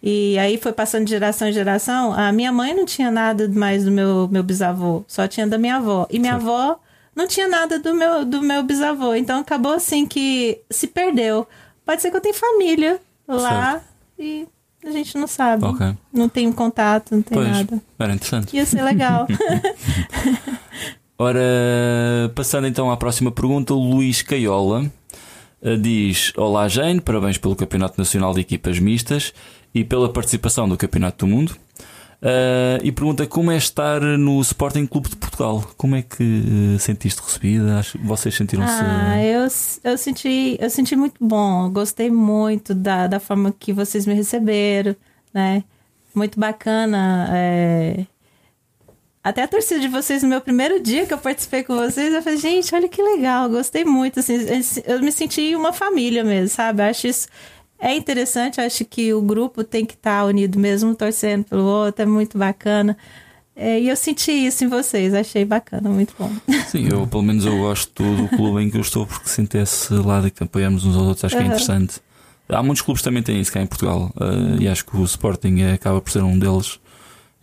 [0.03, 3.85] e aí foi passando de geração em geração, a minha mãe não tinha nada mais
[3.85, 6.07] do meu, meu bisavô, só tinha da minha avó.
[6.11, 6.79] E minha avó
[7.15, 9.15] não tinha nada do meu, do meu bisavô.
[9.15, 11.47] Então acabou assim que se perdeu.
[11.85, 13.81] Pode ser que eu tenha família lá
[14.19, 14.47] e
[14.85, 15.65] a gente não sabe.
[15.65, 15.95] Ok.
[16.13, 17.51] Não tem contato, não tem Pois.
[17.51, 17.83] nada.
[17.99, 18.57] Era interessante.
[18.57, 19.27] Ia ser legal.
[21.19, 21.41] Ora,
[22.37, 24.89] passando então à próxima pergunta, o Luís Caiola
[25.61, 29.35] eh, diz: Olá, Jane, parabéns pelo Campeonato Nacional de Equipas Mistas
[29.75, 31.57] e pela participação do Campeonato do Mundo.
[32.21, 35.65] Eh, e pergunta como é estar no Sporting Clube de Portugal.
[35.77, 37.79] Como é que eh, sentiste recebida?
[37.79, 38.83] Acho vocês sentiram-se.
[38.83, 39.47] Ah, eu,
[39.85, 41.71] eu senti, eu senti muito bom.
[41.71, 44.97] Gostei muito da, da forma que vocês me receberam,
[45.33, 45.63] né?
[46.15, 47.29] Muito bacana.
[47.33, 48.07] é.
[49.23, 52.23] Até a torcida de vocês no meu primeiro dia que eu participei com vocês, eu
[52.23, 54.21] falei, gente, olha que legal, gostei muito.
[54.21, 54.39] Assim,
[54.87, 56.83] eu me senti uma família mesmo, sabe?
[56.83, 57.29] Eu acho isso
[57.79, 62.07] é interessante, acho que o grupo tem que estar unido mesmo, torcendo pelo outro, é
[62.07, 62.97] muito bacana.
[63.55, 66.31] É, e eu senti isso em vocês, achei bacana, muito bom.
[66.69, 69.93] Sim, eu pelo menos eu gosto do clube em que eu estou porque sinto esse
[69.95, 72.01] lado que apoiamos uns aos outros, acho que é interessante.
[72.49, 75.05] Há muitos clubes que também têm isso cá em Portugal eh, e acho que o
[75.05, 76.79] Sporting é- acaba por ser um deles.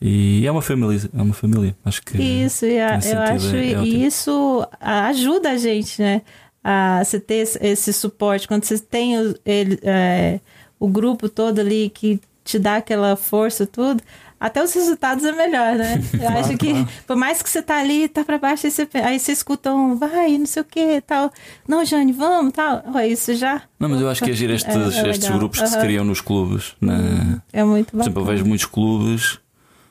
[0.01, 1.75] E é uma família, é uma família.
[1.85, 6.21] Acho que Isso, nesse eu acho é- é isso ajuda a gente, né?
[6.67, 8.47] A você ter esse, suporte.
[8.47, 10.39] Quando você tem o, ele, é,
[10.79, 14.01] o grupo todo ali que te dá aquela força, tudo,
[14.39, 16.01] até os resultados é melhor, né?
[16.19, 16.73] Eu acho que,
[17.05, 19.95] por mais que você tá ali, tá pra baixo, aí você, aí você escuta um,
[19.95, 21.31] vai, não sei o que, tal.
[21.67, 22.83] Não, Jane, vamos, tal.
[23.07, 23.61] Isso já.
[23.79, 26.21] Não, mas eu acho que agir estes, É, é estes grupos que se criam nos
[26.21, 26.75] clubes.
[26.81, 27.41] Na...
[27.53, 28.03] É muito Por bom.
[28.03, 29.39] exemplo, eu vejo muitos clubes,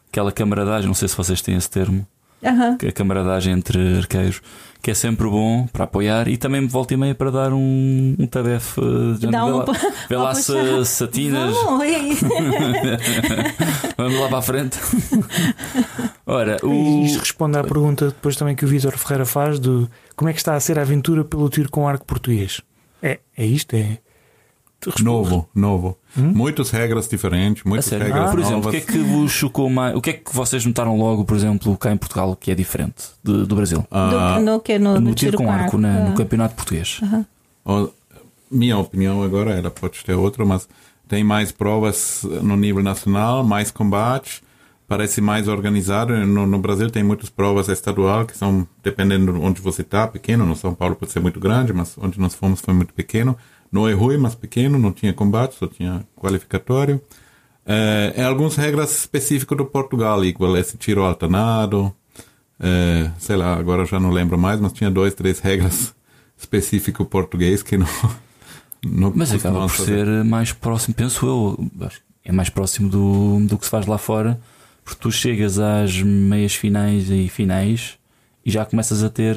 [0.09, 2.07] aquela camaradagem, não sei se vocês têm esse termo,
[2.45, 2.77] Aham.
[2.77, 4.41] que é a camaradagem entre arqueiros,
[4.85, 8.27] que é sempre bom para apoiar e também volta e meia para dar um, um
[8.27, 8.79] tabefe.
[8.83, 9.65] eh, de Dá vê um
[10.11, 10.53] vê lá se
[13.97, 14.79] Vamos, lá para a frente.
[16.27, 17.03] Ora, E o.
[17.03, 20.39] isto responde à pergunta depois também que o Vítor Ferreira faz do como é que
[20.39, 22.61] está a ser a aventura pelo tiro com arco português.
[23.03, 23.75] É, é isto?
[23.75, 23.99] É.
[25.03, 25.97] Novo, novo.
[26.17, 29.97] Muitas regras diferentes, muitas regras por exemplo, o que é que vos chocou mais?
[29.97, 32.95] O que é que vocês notaram logo, por exemplo, cá em Portugal, que é diferente
[33.23, 33.85] de- do Brasil?
[33.91, 34.79] Ah, Do- no que?
[34.79, 36.05] No, no no tiro com arco, né?
[36.07, 36.11] Ah.
[36.11, 37.01] no campeonato português.
[37.65, 37.89] ó,
[38.51, 40.69] minha opinião agora, ela pode ter outra, mas
[41.09, 44.43] tem mais provas no nível nacional, mais combate,
[44.87, 46.15] parece mais organizado.
[46.27, 50.47] No, no Brasil tem muitas provas estadual que são, dependendo de onde você está, pequeno.
[50.47, 53.37] No São Paulo pode ser muito grande, mas onde nós fomos foi muito pequeno.
[53.75, 57.03] Não é ruim, mas pequeno, não tinha combate, só tinha qualificatório.
[57.67, 61.93] É, é algumas regras específicas do Portugal, igual esse tiro alternado,
[62.61, 65.93] é, sei lá, agora já não lembro mais, mas tinha dois, três regras
[66.39, 67.89] específicas português que não.
[68.87, 70.07] não Mas acaba por fazer.
[70.07, 71.91] ser mais próximo, penso eu.
[72.25, 74.41] É mais próximo do, do que se faz lá fora,
[74.85, 77.99] porque tu chegas às meias finais e finais
[78.45, 79.37] e já começas a ter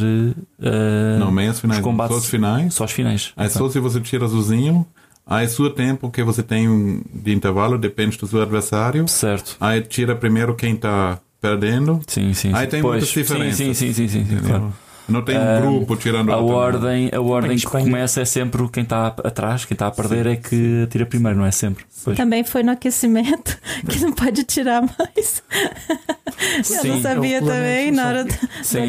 [0.61, 2.73] eh, Não, meias finais, os combates só os finais.
[2.73, 3.31] Só os finais.
[3.37, 4.85] Aí só se você tira azulzinho,
[5.25, 9.07] aí seu tempo que você tem de intervalo depende do seu adversário.
[9.07, 9.55] Certo.
[9.59, 12.01] Aí tira primeiro quem tá perdendo.
[12.07, 12.51] Sim, sim.
[12.53, 12.71] Aí sim.
[12.71, 13.57] tem Pois, muitas diferenças.
[13.57, 14.73] Sim, sim, sim, sim, sim, sim, claro.
[15.07, 16.57] Não tem um Ah, grupo tirando A alternado.
[16.59, 20.35] ordem, a ordem que começa é sempre quem está atrás, quem está a perder é
[20.35, 21.85] que tira primeiro, não é sempre.
[22.03, 22.17] Pois.
[22.17, 25.41] Também foi no aquecimento, que não pode tirar mais.
[26.57, 28.37] Eu Sim, não sabia é também na hora do, do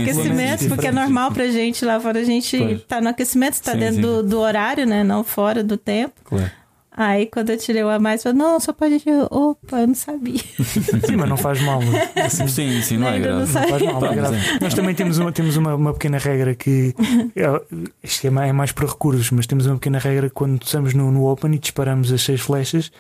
[0.02, 2.82] aquecimento, porque é normal pra gente lá fora, a gente Pois.
[2.82, 4.00] tá no aquecimento, tá Sim, dentro sim.
[4.02, 5.02] do, do horário, né?
[5.04, 6.14] Não fora do tempo.
[6.24, 6.50] Claro.
[7.00, 9.28] Aí quando eu tirei o a mais, eu falei, não, só pode tirar.
[9.30, 10.34] Opa, eu não sabia.
[11.06, 11.78] Sim, mas não faz mal.
[12.16, 13.46] Assim, Sim, sim, não é não grave.
[13.52, 13.60] sei.
[13.62, 14.36] não faz mal, não é grave.
[14.60, 16.92] Nós também temos uma, temos uma, uma pequena regra que.
[17.36, 20.60] é- Isto é mais, é mais para recursos, mas temos uma pequena regra que quando
[20.60, 22.90] estamos no, no Open e disparamos as seis flechas,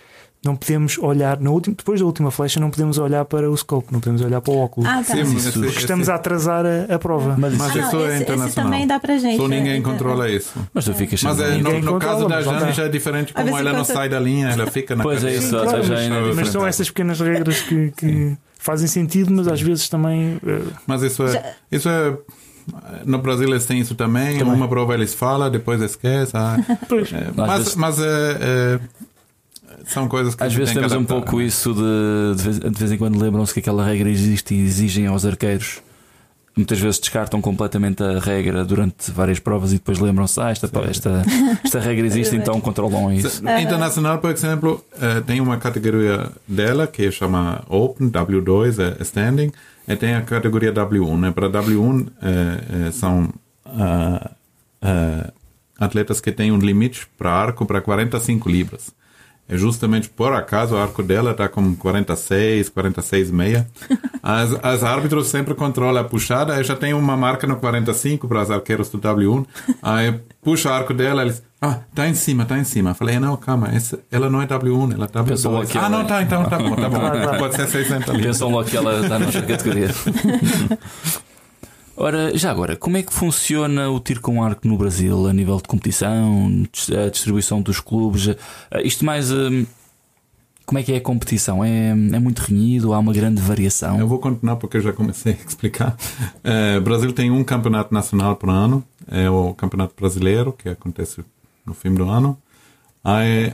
[0.44, 1.38] não podemos olhar.
[1.40, 4.40] No último, depois da última flecha, não podemos olhar para o scope, não podemos olhar
[4.40, 4.88] para o óculos.
[4.88, 5.14] Ah, tá.
[5.14, 7.34] Sim, mas Isso- esse- porque estamos a atrasar a, a prova.
[7.36, 8.70] Mas, Mas Ah, isso não, é esse, esse internacional.
[8.70, 9.36] também dá pra gente.
[9.36, 10.52] Só ninguém é, controla isso.
[10.72, 13.48] mas tu ficas Mas é, no, no caso da mas Jane já é diferente, como
[13.48, 15.90] ela não conta- sai da linha, ela fica na Pois é isso, Claro, a mas-
[15.90, 16.50] é mas diferente.
[16.52, 20.38] são essas pequenas regras que, que fazem sentido, mas às vezes também.
[20.46, 22.16] eh, Mas isso é, isso é.
[23.06, 24.38] No Brasil eles têm isso também.
[24.38, 24.54] Também.
[24.54, 26.32] Uma prova eles falam, depois esquece.
[26.36, 27.10] Ah, Pois.
[27.12, 28.80] é, Às mas mas é, é,
[29.86, 31.44] são coisas que a Às vezes temos um pouco né?
[31.44, 35.06] isso de, de, vez, de vez em quando lembram-se que aquela regra existe e exigem
[35.06, 35.80] aos arqueiros
[36.58, 41.22] muitas vezes descartam completamente a regra durante várias provas e depois lembram-se, ah, esta, esta,
[41.64, 43.42] esta regra existe, então controlam isso.
[43.60, 49.52] Internacional, por exemplo, eh, tem uma categoria dela que chama Open, W2 é Standing,
[49.86, 51.18] e tem a categoria W1.
[51.18, 51.30] Né?
[51.30, 53.32] Para W1 eh, eh, são
[53.64, 54.30] ah,
[54.82, 55.32] ah,
[55.78, 58.90] atletas que têm um limite para arco para 45 libras.
[59.48, 63.64] É justamente por acaso o arco dela está com 46, 46,6.
[64.22, 66.54] As, as árbitros sempre controlam a puxada.
[66.54, 69.46] Aí já tem uma marca no 45 para as arqueiros do W1.
[69.80, 71.42] Aí puxa o arco dela, eles.
[71.62, 72.92] Ah, tá em cima, tá em cima.
[72.94, 75.70] Falei, não, calma, essa, ela não é W1, ela é Pensou logo W2.
[75.70, 76.98] que Ah, não, tá, então tá bom, tá bom.
[77.38, 78.26] Pode ser 600 libras.
[78.26, 79.88] Pensam logo que ela está noutra categoria.
[82.00, 85.56] Ora, já agora, como é que funciona o tiro com arco no Brasil a nível
[85.56, 86.48] de competição,
[87.04, 88.28] a distribuição dos clubes?
[88.28, 88.36] Eh,
[88.84, 89.32] Isto mais.
[89.32, 89.66] hum,
[90.64, 91.64] Como é que é a competição?
[91.64, 92.92] É, é muito renhido?
[92.92, 93.98] Há uma grande variação?
[93.98, 95.96] Eu vou continuar porque eu já comecei a explicar.
[96.44, 101.24] É, o Brasil tem um campeonato nacional por ano, é o Campeonato Brasileiro, que acontece
[101.66, 102.38] no fim do ano.
[103.02, 103.52] Aí,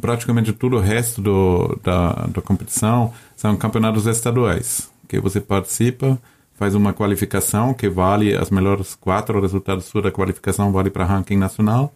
[0.00, 6.18] praticamente todo o resto do, da, da competição são campeonatos estaduais, que você participa,
[6.58, 11.36] faz uma qualificação que vale, as melhores quatro resultados sua da qualificação vale para ranking
[11.36, 11.94] nacional.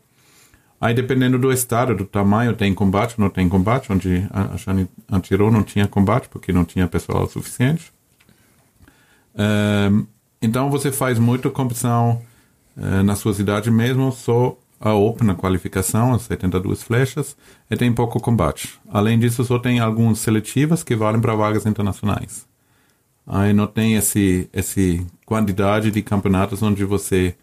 [0.81, 5.51] Aí, dependendo do estado, do tamanho, tem combate, não tem combate, onde a Shani atirou
[5.51, 7.93] não tinha combate, porque não tinha pessoal suficiente.
[9.37, 10.07] Ehm,
[10.41, 12.23] então, você faz muita competição
[12.77, 17.37] eh, na sua cidade mesmo, só a Open, a qualificação, as 72 flechas,
[17.71, 18.79] e tem pouco combate.
[18.91, 22.52] Além disso, só tem algumas seletivas que valem para vagas internacionais.
[23.27, 27.35] Aí não tem esse, esse quantidade de campeonatos onde você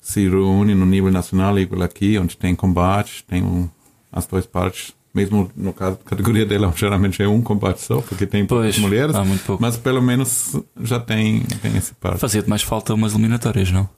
[0.00, 3.68] se reúne no nível nacional, igual aqui, onde tem combate, tem um,
[4.12, 4.92] as duas partes.
[5.14, 8.78] Mesmo no caso da categoria dela, geralmente é um combate só, porque tem poucas Pois,
[8.78, 9.14] mulheres.
[9.14, 9.62] há muito pouco.
[9.62, 12.18] Mas pelo menos já tem, tem esse parte.
[12.18, 13.88] Fazia-te mais falta umas eliminatórias, não?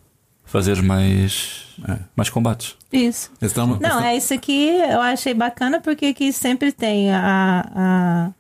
[0.45, 1.99] Fazer mais, É.
[2.15, 2.77] mais combates.
[2.93, 3.31] Isso.
[3.41, 8.31] Estamos, Não, é isso aqui eu achei bacana porque aqui sempre tem a, a,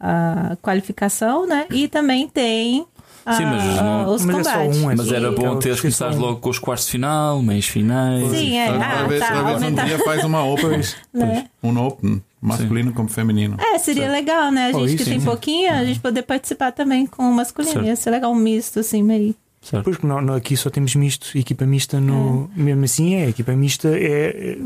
[0.00, 1.66] a qualificação, né?
[1.70, 2.86] E também tem
[3.26, 4.78] a- Sim, mas a- não- os Mas é só combates.
[4.78, 5.34] um, é Mas era um.
[5.34, 8.30] bom Aquela teres começado logo com os quartos de final, meios finais.
[8.30, 8.66] Sim, é.
[8.66, 9.84] Talvez, Ah, talvez, tá, talvez um aumentar.
[9.84, 10.80] dia faz uma Open,
[11.12, 11.46] Né?
[11.62, 13.56] um Open, masculino como feminino.
[13.60, 14.70] É, seria legal, né?
[14.72, 15.24] A Oh, gente isso que tem sim.
[15.26, 17.74] pouquinho, a gente poder participar também com o masculino.
[17.74, 17.86] Certo.
[17.86, 19.34] Ia ser legal, um misto, assim, meio.
[19.62, 19.84] Certo.
[19.84, 22.50] Pois que nó- nó- aqui só temos misto, equipa mista no.
[22.56, 24.56] Mesmo assim, é, equipa mista é.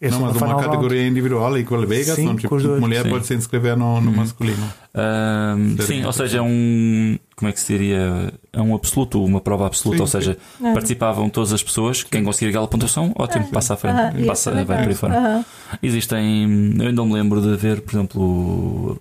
[0.00, 0.64] é não, só mas uma final round.
[0.66, 2.80] categoria individual, igual Vegas, Sim, onde os dois.
[2.80, 3.10] mulher Sim.
[3.10, 4.64] pode se inscrever no, no masculino.
[4.94, 7.18] Ahm, Seria sim, ou seja, é um.
[7.34, 8.32] Como é que se diria?
[8.52, 9.96] É um absoluto, uma prova absoluta.
[9.96, 10.72] Sim, ou seja, É.
[10.72, 12.04] participavam todas as pessoas.
[12.04, 14.20] Quem conseguir aquela pontuação, ótimo, passa à frente.
[14.20, 15.44] Ia passa, vai por aí fora.
[15.82, 16.76] Existem.
[16.78, 19.00] Eu ainda me lembro de ver, por exemplo,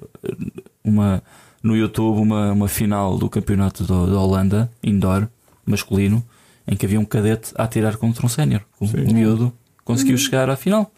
[0.84, 1.22] uma,
[1.62, 5.28] no YouTube uma, uma final do campeonato da Holanda, indoor,
[5.66, 6.24] masculino,
[6.68, 8.62] em que havia um cadete a atirar contra um sénior.
[8.80, 9.14] Um Sim.
[9.14, 10.92] miúdo conseguiu chegar à final.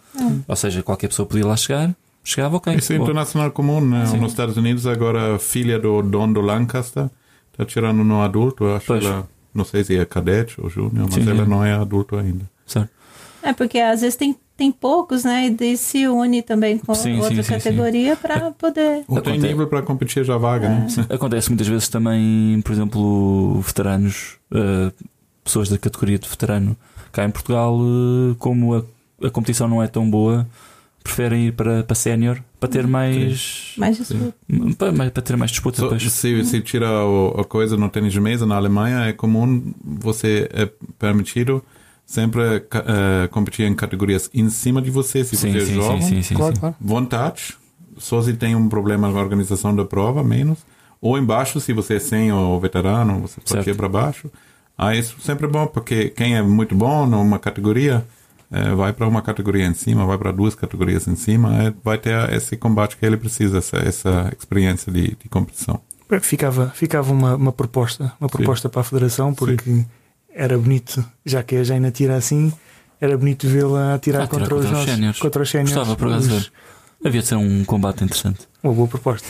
[0.48, 2.74] Ou seja, qualquer pessoa podia lá chegar, chegava ok.
[2.76, 3.06] Isso é Boa.
[3.08, 4.06] internacional comum, né?
[4.06, 4.18] Sim.
[4.18, 7.10] Nos Estados Unidos, agora a filha do Don do Lancaster
[7.52, 8.64] está tirando no adulto.
[8.64, 9.02] Eu acho Pois.
[9.02, 12.16] que ela, não sei se é cadete ou júnior, mas Sim, ela não é adulto
[12.16, 12.50] ainda.
[12.66, 12.90] Certo.
[13.44, 15.48] É, porque às vezes tem, tem poucos, né?
[15.60, 19.04] E se une também com Sim, outra sim, sim, categoria para poder.
[19.08, 20.88] Ou tem nível para competir já vaga, né?
[21.10, 24.92] Acontece muitas vezes também, por exemplo, veteranos, eh,
[25.44, 26.76] pessoas da categoria de veterano
[27.12, 28.84] cá em Portugal, eh, como a,
[29.26, 30.48] a competição não é tão boa,
[31.04, 33.74] preferem ir para, para sénior para ter mais.
[33.78, 34.34] Mais disputa.
[34.78, 35.82] Para, mais- para ter mais disputa.
[35.82, 36.12] Depois.
[36.12, 40.50] se, se tira o- a coisa no tênis de mesa na Alemanha, é comum você
[40.52, 41.62] é permitido
[42.06, 42.42] sempre
[42.72, 46.02] eh, competir em categorias em cima de você, se Sim, você sim, joga.
[46.02, 46.60] sim, sim, sim, Claro, sim.
[46.60, 46.76] claro.
[46.80, 47.56] vontade,
[47.98, 50.60] só se tem um problema com a organização da prova, menos.
[51.02, 53.70] Ou embaixo, se você é sem ou veterano, você pode Certo.
[53.70, 54.30] ir para baixo.
[54.78, 58.06] Aí isso sempre é bom, porque quem é muito bom numa categoria,
[58.52, 61.98] eh, vai para uma categoria em cima, vai para duas categorias em cima, eh, vai
[61.98, 65.80] ter esse combate que ele precisa, essa, essa experiência de, de competição.
[66.22, 69.86] Ficava, ficava uma, uma proposta, uma proposta para a Federação, porque
[70.36, 72.52] era bonito, já que a Jaina tira assim,
[73.00, 75.20] era bonito vê-la atirar Ah, tirar contra, os contra os nossos séniores.
[75.20, 75.74] contra os séniores.
[75.74, 76.52] Gostava, por acaso, Os-.
[77.04, 78.40] Havia de ser um combate interessante.
[78.64, 79.28] Uma boa proposta.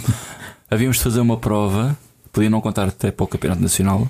[0.70, 1.96] Havíamos de fazer uma prova,
[2.32, 4.08] podia não contar até para o Campeonato Nacional,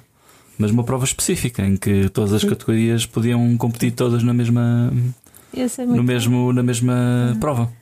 [0.59, 4.93] mas uma prova específica em que todas as categorias podiam competir todas na mesma,
[5.89, 7.71] no mesmo, na mesma prova.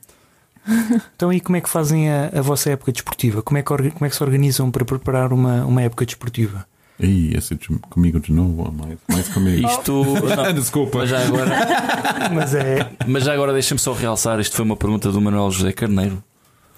[1.17, 3.41] Então, e como é que fazem a, a vossa época desportiva?
[3.41, 6.67] Como é, que, como é que se organizam para preparar uma, uma época desportiva?
[7.01, 9.69] Ih, esse de- comigo de novo, mais, mais comigo.
[9.69, 10.05] Isto.
[10.37, 10.99] não, Desculpa.
[10.99, 11.51] mas já agora,
[12.35, 12.91] Mas é.
[13.07, 16.23] mas já agora deixem-me só realçar: isto foi uma pergunta do Manuel José Carneiro.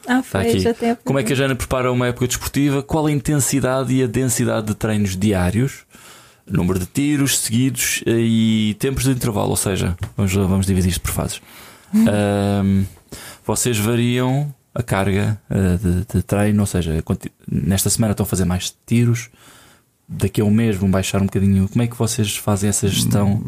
[0.06, 0.58] Ah, foi, aqui.
[0.60, 2.82] já tem a Como é que a Jana prepara uma época desportiva?
[2.82, 5.84] Qual a intensidade e a densidade de treinos diários?
[6.46, 11.00] Número de tiros seguidos eh, e tempos de intervalo, ou seja, vamos, vamos dividir isto
[11.02, 11.40] por fases.
[11.94, 12.84] Ahm,
[13.46, 17.04] vocês variam a carga eh, de, de treino, ou seja,
[17.48, 19.28] nesta semana estão a fazer mais tiros,
[20.10, 21.68] daqui a um mês vão baixar um bocadinho.
[21.68, 23.40] Como é que vocês fazem essa gestão?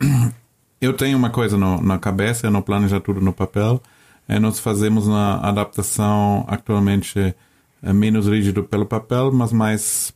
[0.80, 3.82] Eu tenho uma coisa no, na cabeça, eu não planejo tudo no papel.
[4.28, 7.34] É, nós fazemos uma adaptação atualmente
[7.82, 10.12] é, menos rígido pelo papel, mas mais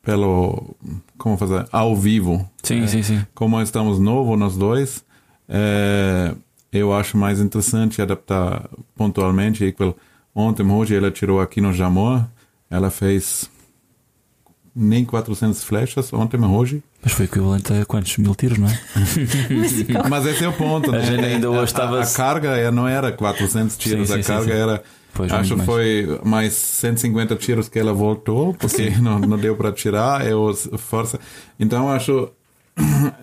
[0.00, 0.74] pelo
[1.18, 2.48] como fazer ao vivo.
[2.62, 3.26] Sim, sim, sim.
[3.34, 5.04] Como estamos novos nós dois,
[5.46, 6.34] é,
[6.72, 9.62] eu acho mais interessante adaptar pontualmente.
[9.62, 9.94] Igual
[10.34, 12.24] ontem, hoje, ela tirou aqui no Jamor,
[12.70, 13.50] ela fez
[14.78, 16.82] nem 400 flechas ontem, mas hoje.
[17.02, 18.78] Mas foi equivalente a quantos mil tiros, não é?
[20.08, 20.90] Mas esse é o ponto.
[20.90, 21.04] A né?
[21.04, 24.20] gente ainda hoje A- estava- A, a carga é- não era 400 tiros, Sim, sim,
[24.20, 24.58] a carga sim.
[24.60, 24.82] era.
[25.14, 29.72] Pois, acho que foi mais 150 tiros que ela voltou, porque não, não deu para
[29.72, 30.30] tirar, é
[30.76, 31.18] força.
[31.58, 32.30] Então acho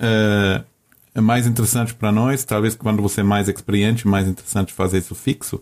[0.01, 0.61] é,
[1.15, 5.15] é mais interessante para nós, talvez quando você é mais experiente, mais interessante fazer isso
[5.15, 5.61] fixo,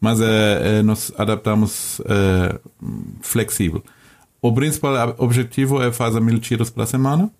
[0.00, 2.58] mas é, é, nós adaptamos é,
[3.22, 3.82] flexível.
[4.42, 7.30] O principal objetivo é fazer mil tiros para semana,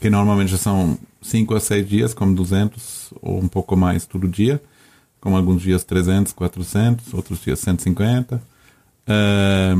[0.00, 4.60] que normalmente são 5 a 6 dias, como 200 ou um pouco mais todo dia,
[5.20, 8.42] como alguns dias 300, 400, outros dias 150.
[9.06, 9.74] Eh,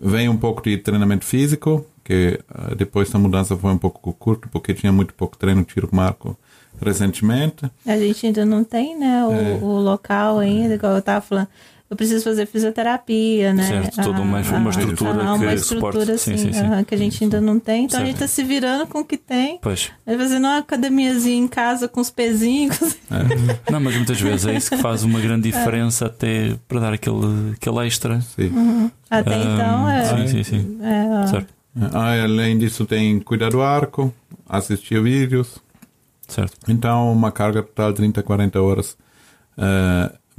[0.00, 2.38] vem um pouco de treinamento físico, que
[2.70, 5.96] eh, depois da mudança foi um pouco curto, porque tinha muito pouco treino tiro com
[5.96, 6.36] marco
[6.80, 7.70] recentemente.
[7.86, 9.58] A gente ainda não tem, né, o, É.
[9.62, 11.48] o local ainda, igual eu tava falando.
[11.88, 13.62] Eu preciso fazer fisioterapia, né?
[13.62, 16.84] Certo, toda uma- uma estrutura ah, uma que estrutura, assim, Sim, sim, sim.
[16.84, 17.84] que a gente ainda não tem.
[17.84, 18.10] Então a Certo.
[18.10, 19.60] gente tá se virando com o que tem.
[19.62, 19.92] Pois.
[20.04, 22.76] Aí fazendo uma academiazinha em casa com os pezinhos.
[23.70, 27.52] Não, mas muitas vezes é isso que faz uma grande diferença até para dar aquele,
[27.54, 28.20] aquele extra.
[28.20, 28.90] Sim.
[29.08, 30.04] Até Ah, então é.
[30.04, 30.78] Sim, sim, sim.
[30.82, 31.54] é, Certo,
[31.92, 34.12] Ah, além disso, tem cuidar do arco,
[34.48, 35.58] assistir vídeos.
[36.26, 36.56] certo.
[36.68, 38.96] Então, uma carga total de 30, 40 horas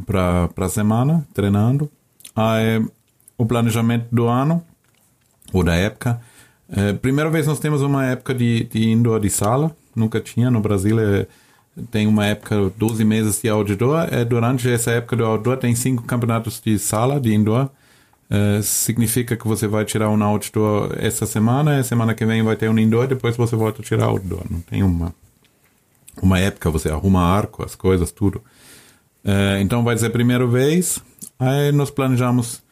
[0.05, 1.89] para a semana, treinando.
[2.35, 2.83] Aí,
[3.37, 4.63] o planejamento do ano,
[5.53, 6.19] ou da época.
[6.69, 10.59] Eh, primeira vez nós temos uma época de, de indoor de sala, nunca tinha no
[10.59, 10.99] Brasil.
[10.99, 11.27] eh,
[11.91, 14.07] tem uma época, 12 meses de outdoor.
[14.11, 17.69] Eh, durante essa época do outdoor, tem cinco campeonatos de sala, de indoor.
[18.29, 22.69] Eh, significa que você vai tirar um outdoor essa semana, semana que vem vai ter
[22.69, 24.43] um indoor, depois você volta a tirar outdoor.
[24.49, 25.13] Não tem uma
[26.21, 28.41] uma época, você arruma arco, as coisas, tudo.
[29.23, 30.99] Eh, então vai ser a primeira vez.
[31.39, 32.63] Aí nós planejamos,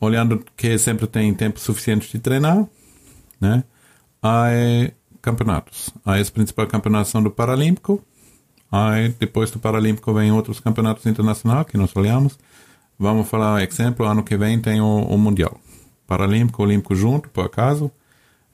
[0.00, 2.66] olhando que sempre tem tempo suficiente de treinar,
[3.40, 3.64] né?
[4.22, 5.90] Aí campeonatos.
[6.04, 8.02] Aí os principais campeonatos são do Paralímpico.
[8.70, 12.38] Aí depois do Paralímpico vem outros campeonatos internacionais que nós olhamos.
[12.98, 15.60] Vamos falar, exemplo, ano que vem tem o, o Mundial.
[16.06, 17.90] Paralímpico, Olímpico junto, por acaso.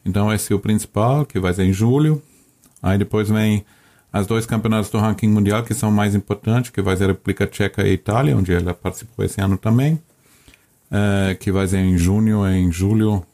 [0.05, 2.23] Então esse é o principal, que vai ser em julho.
[2.83, 3.65] Aí depois vem
[4.12, 7.46] as dois campeonatos do ranking mundial que são mais importantes, que vai ser a República
[7.46, 10.01] Tcheca e Itália, onde ela participou esse ano também,
[10.90, 13.25] eh, que vai ser em junho e em julho,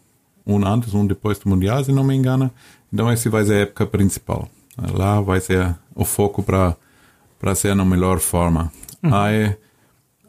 [0.47, 2.51] um antes, um depois do mundial, se não me engano.
[2.93, 4.49] Então esse vai ser a época principal.
[4.93, 6.77] Lá vai ser o foco para
[7.39, 8.73] para ser na melhor forma.
[9.03, 9.55] Aí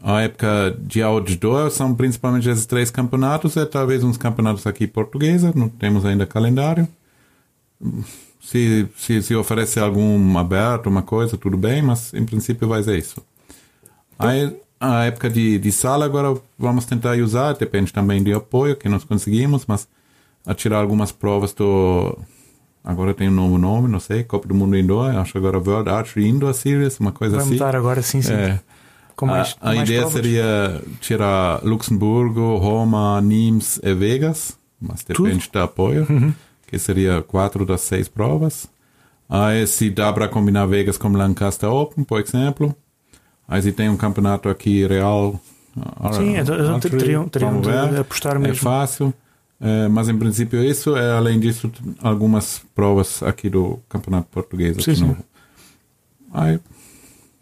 [0.03, 5.53] a época de outdoor são principalmente esses três campeonatos, e talvez uns campeonatos aqui portugueses,
[5.53, 6.88] não temos ainda calendário
[8.47, 12.97] se, se, se oferece algum aberto, uma coisa, tudo bem, mas em princípio vai ser
[12.97, 13.21] isso.
[14.17, 18.88] Aí, a época de, de sala agora vamos tentar usar, depende também de apoio que
[18.88, 19.86] nós conseguimos, mas
[20.45, 22.17] a tirar algumas provas do.
[22.86, 26.25] Agora tem um novo nome, não sei, Copa do Mundo Indoor, acho agora World Archery
[26.29, 27.53] Indoor Series, uma coisa Vai assim.
[27.55, 28.31] mudar agora, sim, sim.
[28.31, 28.62] É.
[29.21, 30.13] Mais, a a ideia provas.
[30.23, 36.33] seria tirar Luxemburgo, Roma, Nimes e Vegas, mas depende do apoio, Uhum.
[36.67, 38.67] Que seria quatro das seis provas.
[39.30, 42.75] Aí se dá para combinar Vegas com Lancaster Open, por exemplo.
[43.47, 45.39] Aí se tem um campeonato aqui real.
[45.99, 47.25] ah, Sim, então, então teriam,
[47.89, 48.56] de apostar É mesmo.
[48.58, 49.13] fácil.
[49.60, 51.71] É, mas em princípio isso é além disso
[52.03, 55.15] algumas provas aqui do campeonato português Sim, sim.
[56.32, 56.60] Aí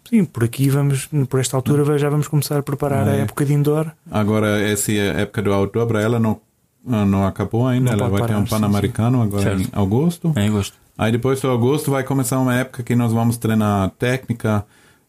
[0.09, 3.21] Sim, por aqui vamos, por esta altura já vamos começar a preparar a É.
[3.21, 3.91] época de indoor.
[4.09, 6.39] Agora, essa época do outdoor, para ela não,
[6.85, 7.91] não acabou ainda.
[7.91, 9.79] Não ela vai ter parar, um sim, Pan-Americano agora em Certo.
[9.79, 10.33] agosto.
[10.35, 10.77] É em agosto.
[10.97, 14.65] Aí depois do agosto vai começar uma época que nós vamos treinar técnica,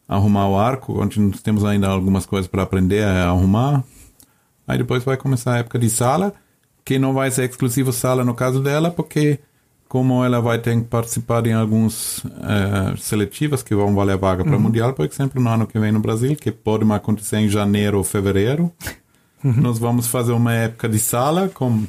[0.08, 3.84] arrumar o arco, onde nós temos ainda algumas coisas para aprender a arrumar.
[4.66, 6.32] Aí depois vai começar a época de sala,
[6.84, 9.38] que não vai ser exclusivo sala no caso dela, porque
[9.88, 14.44] como ela vai ter que participar em alguns eh, seletivas que vão valer a vaga
[14.44, 17.48] para o Mundial, por exemplo, no ano que vem no Brasil, que pode acontecer em
[17.48, 18.72] janeiro ou fevereiro.
[19.44, 21.84] Nós vamos fazer uma época de sala com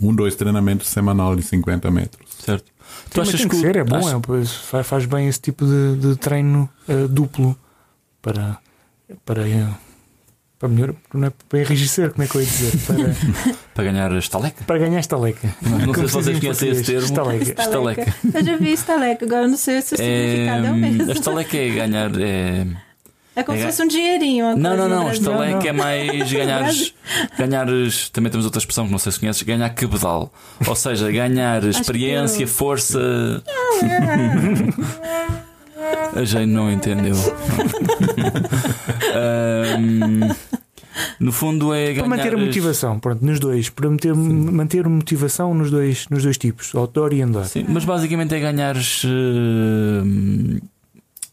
[0.00, 2.28] um, dois treinamentos semanal de 50 metros.
[2.44, 2.70] Certo.
[3.10, 3.60] Tu Sim, achas tem que que.
[3.60, 7.56] ser, é bom, é, pois, faz, bem esse tipo de, de treino eh, duplo
[8.22, 8.58] para,
[9.24, 9.68] para, eh,
[10.58, 12.72] para melhor, não é para enrijecer, como é que eu ia dizer?
[12.86, 13.14] Para,
[13.74, 14.64] Para ganhar estaleca?
[14.64, 15.54] para ganhar estaleca.
[15.62, 17.14] Não, não sei se vocês conhecem esse termo.
[17.14, 18.02] português, Estaleca.
[18.02, 18.38] Estaleca.
[18.38, 21.10] Eu já vi estaleca, agora não sei se o significado é o mesmo.
[21.10, 22.10] a estaleca é ganhar.
[22.20, 22.66] É...
[23.40, 24.56] É como é se fosse um dinheirinho.
[24.56, 25.10] Não, não, não.
[25.12, 25.78] Estaleca é não.
[25.84, 26.94] mais ganhares,
[27.38, 28.08] ganhares.
[28.10, 30.32] Também temos outra expressão que não sei se conheces: ganhar cabedal.
[30.66, 32.98] Ou seja, ganhar experiência, eu- força.
[36.14, 37.14] A Jane não entendeu.
[39.14, 40.28] Ahm,
[41.18, 42.00] no fundo é ganhar.
[42.00, 46.36] Para manter a motivação, pronto, nos dois, para manter, manter motivação nos dois, nos dois
[46.36, 47.44] tipos, outdoor e indoor.
[47.46, 49.02] Sim, mas basicamente é ganhares.
[49.04, 50.60] eh,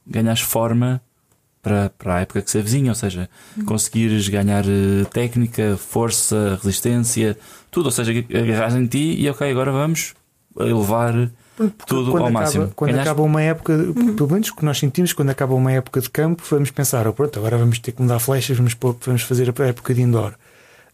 [0.06, 1.02] ganhares forma
[1.68, 3.30] para, para a época que se avizinha, ou seja,
[3.66, 7.38] conseguires ganhar eh, técnica, força, resistência,
[7.70, 7.86] tudo.
[7.88, 10.14] Ou seja, agarras em ti e ok, agora vamos
[10.60, 11.14] elevar
[11.56, 12.72] Porque tudo quando ao acaba, máximo.
[12.76, 13.74] Quando Ganhaste- acaba uma época,
[14.16, 17.14] pelo menos o que nós sentimos, quando acaba uma época de campo, vamos pensar, oh,
[17.14, 20.34] pronto, agora vamos ter que mudar flechas, vamos, pôr- vamos fazer a época de indoor.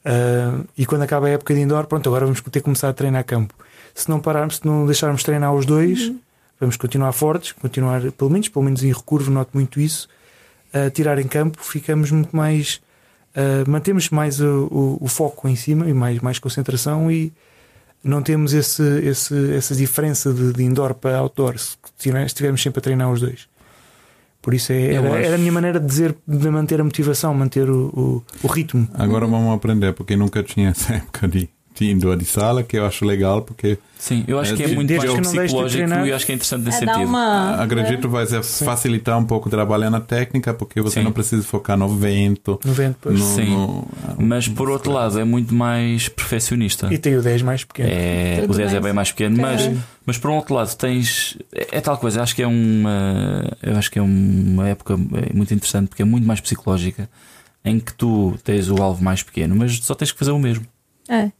[0.05, 2.93] Ah, e quando acaba a época de indoor, pronto, agora vamos ter que começar a
[2.93, 3.53] treinar campo.
[3.93, 6.11] Se não pararmos, se não deixarmos de treinar os dois,
[6.59, 10.09] vamos continuar fortes, continuar, pelo menos, pelo menos em recurvo, noto muito isso.
[10.73, 12.81] A tirar em campo, ficamos muito mais.
[13.35, 17.31] ah, mantemos mais o, o- o foco em cima e mais, mais concentração e
[18.03, 22.79] não temos esse, esse, essa diferença de, de indoor para outdoor se tiver- estivermos sempre
[22.79, 23.47] a treinar os dois.
[24.41, 27.33] Por isso é, era, acho- era a minha maneira de dizer de manter a motivação,
[27.33, 28.87] manter o, o, o ritmo.
[28.93, 32.85] Agora vamos aprender, porque nunca tinha essa época de, de indoor de sala, que eu
[32.85, 36.15] acho legal, porque Sim, eu acho É, que é muito de psicológico treinar- e eu
[36.15, 37.07] acho que é interessante nesse É sentido.
[37.07, 37.55] uma.
[37.63, 41.05] acredito vai ser facilitar um pouco trabalhar na técnica, porque você Sim.
[41.05, 43.17] não precisa focar no vento, No vento, pois.
[43.19, 43.45] no, Sim.
[43.49, 43.87] no-
[44.19, 46.93] Mas por outro lado, é muito mais perfeccionista.
[46.93, 47.89] E tem o 10 mais pequeno.
[47.91, 49.69] É, o 10 é bem mais pequeno, mas,
[50.05, 51.37] mas por um outro lado tens.
[51.53, 53.45] É, é tal coisa, acho que é uma.
[53.61, 57.09] Eu acho que é uma época é muito interessante porque é muito mais psicológica
[57.65, 60.65] em que tu tens o alvo mais pequeno, mas só tens que fazer o mesmo.
[61.07, 61.31] É.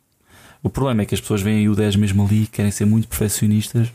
[0.63, 3.91] O problema é que as pessoas veem o 10 mesmo ali, querem ser muito perfeccionistas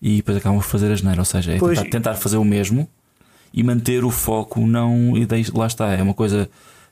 [0.00, 1.20] e depois acabam por fazer a geneira.
[1.20, 2.86] Ou seja, é tentar, tentar fazer o mesmo
[3.52, 5.16] e manter o foco, não.
[5.16, 6.50] E daí, lá está, é uma coisa.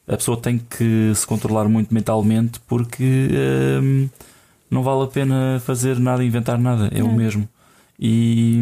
[0.08, 3.28] A pessoa tem que se controlar muito mentalmente porque
[3.82, 4.08] hum,
[4.70, 7.14] não vale a pena fazer nada, inventar nada, é o Não.
[7.14, 7.48] mesmo.
[8.02, 8.58] E,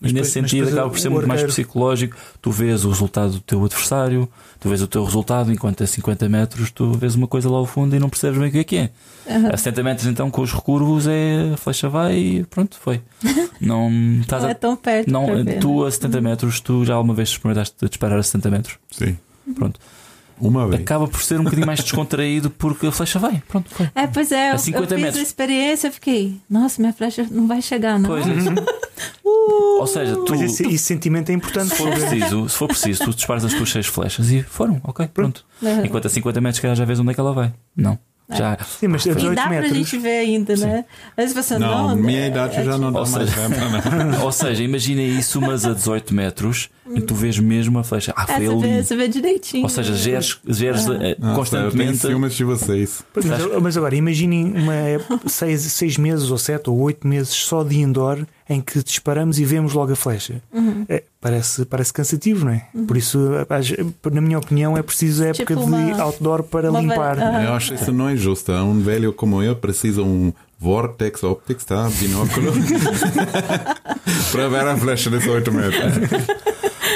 [0.00, 2.16] Mas e nesse depois- mas sentido depois acaba por ser o muito mais psicológico.
[2.42, 4.28] Tu vês o resultado do teu adversário,
[4.58, 7.66] tu vês o teu resultado, enquanto a 50 metros tu vês uma coisa lá ao
[7.66, 8.90] fundo e não percebes bem o que é que é.
[9.30, 9.50] Aham.
[9.52, 13.00] A 70 metros então com os recurvos é a flecha vai e pronto, foi.
[13.60, 13.90] Não
[14.20, 14.54] estás Não é a.
[14.54, 15.10] tão perto.
[15.10, 15.88] Não, ver, tu né?
[15.88, 18.76] a 70 metros, tu já alguma vez experimentaste disparar a 70 metros?
[18.90, 19.16] Sim.
[19.54, 19.78] Pronto.
[20.40, 20.82] Uma vez.
[20.82, 23.42] Acaba por ser um bocadinho mais descontraído porque a flecha vai.
[23.48, 23.88] Pronto, foi.
[23.94, 25.20] É, pois é, eu, A 50 eu fiz metros.
[25.20, 28.08] a experiência, eu fiquei, nossa, minha flecha não vai chegar, não.
[28.08, 28.24] Pois,
[29.24, 29.80] Uh!
[29.80, 30.30] Ou seja, tu.
[30.30, 31.68] Mas esse, tu- esse sentimento é importante.
[31.68, 35.06] se for preciso, se for preciso, tu disparas as tuas 6 flechas e foram, ok,
[35.12, 35.44] pronto.
[35.62, 35.84] Aham.
[35.86, 37.52] Enquanto a 50 metros, calhar já vês onde é que ela vai.
[37.76, 37.98] Não.
[38.30, 38.58] Já.
[38.78, 39.72] Sim, mas a E 18 dá pra metros.
[39.78, 40.84] gente ver ainda, né?
[41.16, 41.96] Às vezes você Não, não.
[41.96, 43.60] minha é- idade é já não dá Ou mais seja- tempo,
[44.04, 44.20] não.
[44.26, 48.12] Ou seja, imagina isso, mas a 18 metros e tu vês mesmo a flecha.
[48.16, 48.84] Ah, É, foi você, vê, ali.
[48.84, 49.62] você vê direitinho.
[49.62, 51.98] Ou seja, geres, geres eh, Nossa, eu tenho constantemente.
[51.98, 53.02] filmes de vocês.
[53.14, 53.26] Mas,
[53.62, 57.78] mas agora, imaginem uma época- seis, seis meses ou sete ou oito meses só de
[57.80, 60.40] indoor em que disparamos e vemos logo a flecha.
[60.52, 60.84] Uhum.
[60.88, 62.66] É, parece, parece cansativo, não é?
[62.86, 63.18] Por isso,
[64.10, 67.18] na minha opinião, é preciso a época Tipo de uma- outdoor para uma limpar.
[67.20, 67.44] ah.
[67.44, 68.50] Eu acho isso não é justo.
[68.52, 71.88] Um velho como eu precisa um Vortex Optics, tá?
[72.00, 72.52] Binóculo.
[74.32, 75.92] para ver a flecha de 8 metros.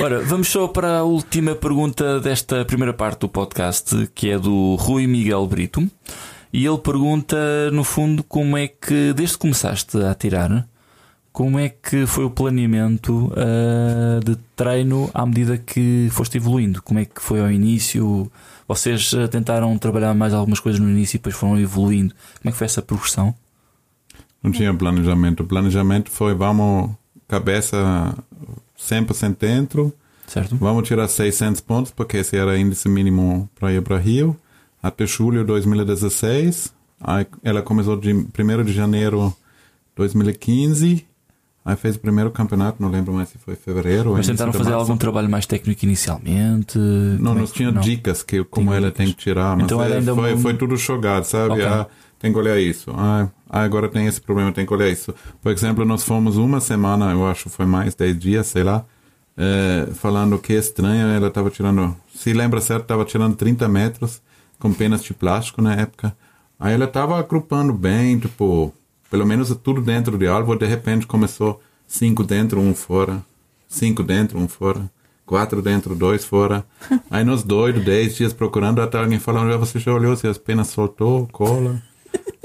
[0.03, 4.75] Ora, vamos só para a última pergunta desta primeira parte do podcast, que é do
[4.77, 5.89] Rui Miguel Brito.
[6.53, 10.67] E ele pergunta, no fundo, como é que, desde que começaste a atirar,
[11.33, 16.83] como é que foi o planeamento ah, de treino à medida que foste evoluindo?
[16.83, 18.31] Como é que foi ao início?
[18.69, 22.15] Vocês ah, tentaram trabalhar mais algumas coisas no início e depois foram evoluindo.
[22.41, 23.35] Como é que foi essa progressão?
[24.43, 25.43] Não tinha planejamento.
[25.43, 26.91] O planejamento foi, vamos,
[27.27, 28.15] cabeça
[28.79, 29.95] 100% dentro,
[30.27, 30.57] Certo?
[30.57, 34.37] vamos tirar 600 pontos, porque esse era o índice mínimo para ir para Rio,
[34.83, 36.75] até julho de 2016.
[37.01, 41.07] Aí ela começou de 1 de janeiro de 2015,
[41.65, 44.97] aí fez o primeiro campeonato, não lembro mais se foi fevereiro Mas tentaram fazer algum
[44.97, 46.79] trabalho mais técnico inicialmente?
[46.79, 47.81] Não, é nós que- tinha não.
[47.81, 48.97] dicas que como ela dicas.
[48.97, 51.55] tem que tirar, mas Então é, ainda foi, uma- foi tudo jogado, sabe?
[51.55, 51.65] Ok.
[51.65, 51.87] Ah,
[52.19, 52.91] tem que olhar isso.
[52.97, 55.15] Ah, agora tem esse problema, tem que olhar isso.
[55.43, 58.85] Por exemplo, nós fomos uma semana, eu acho foi mais, 10 dias, sei lá,
[59.37, 64.21] é, falando que é estranho, ela estava tirando, se lembra certo, estava tirando 30 metros
[64.59, 66.15] com penas de plástico na época.
[66.61, 68.73] Aí ela estava agrupando bem, tipo,
[69.13, 73.23] pelo menos tudo dentro de alvo, de repente começou cinco dentro, um fora,
[73.69, 74.91] cinco dentro, um fora
[75.27, 76.65] quatro dentro, dois fora.
[77.11, 80.69] Aí nós doidos, dez dias procurando, até alguém falando, você já olhou se as penas
[80.69, 81.81] soltou, cola.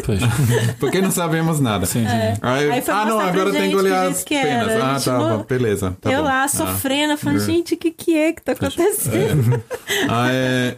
[0.80, 1.86] Porque não sabemos nada.
[1.86, 2.14] Sim, sim.
[2.14, 2.38] É.
[2.42, 4.68] Aí, Aí foi ah, não, agora tem gente que olhar que as penas.
[4.70, 4.96] era.
[4.96, 5.98] Ah, tá, não- beleza.
[6.00, 6.28] Tá eu bom.
[6.28, 6.48] lá Ah.
[6.48, 9.62] sofrendo, falando, gente, o que, que é que tá acontecendo?
[10.10, 10.78] Ah, é,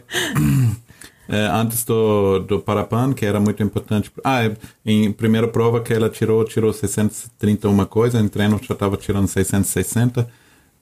[1.36, 4.10] antes do, do Parapan, que era muito importante.
[4.24, 8.74] Ah, é, em primeira prova que ela tirou, tirou 630 uma coisa, em treino já
[8.74, 10.28] estava tirando 660.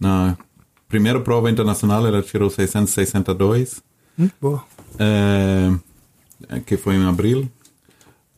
[0.00, 0.36] Na
[0.88, 3.82] primeira prova internacional ela tirou 662,
[4.18, 4.64] Hum, boa.
[4.98, 5.70] é,
[6.66, 7.48] que foi em abril.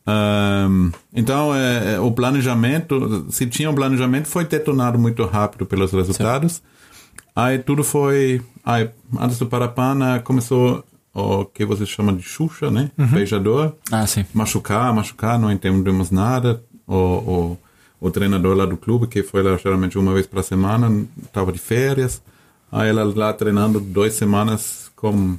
[0.06, 5.92] Ahm, então, é, é, o planejamento, se tinha um planejamento, foi detonado muito rápido pelos
[5.92, 6.62] resultados.
[7.36, 8.42] Aí tudo foi.
[8.64, 10.84] Aí, antes do Parapana, começou
[11.14, 12.90] o que você chama de Xuxa, né?
[12.96, 13.74] Beijador.
[13.90, 14.24] Ah, sim.
[14.32, 16.62] Machucar, machucar, não entendemos nada.
[16.86, 17.58] O, o,
[18.00, 21.58] o treinador lá do clube, que foi lá geralmente uma vez para semana, estava de
[21.58, 22.22] férias.
[22.70, 25.36] Aí ela lá treinando duas semanas com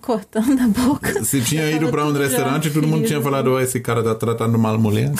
[0.00, 1.24] Cortando a boca.
[1.24, 4.58] se tinha ido para um restaurante, todo mundo tinha falado: oh, esse cara tá tratando
[4.58, 5.12] mal a mulher.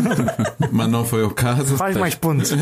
[0.72, 1.76] Mas não foi o caso.
[1.76, 2.52] Faz mais pontos.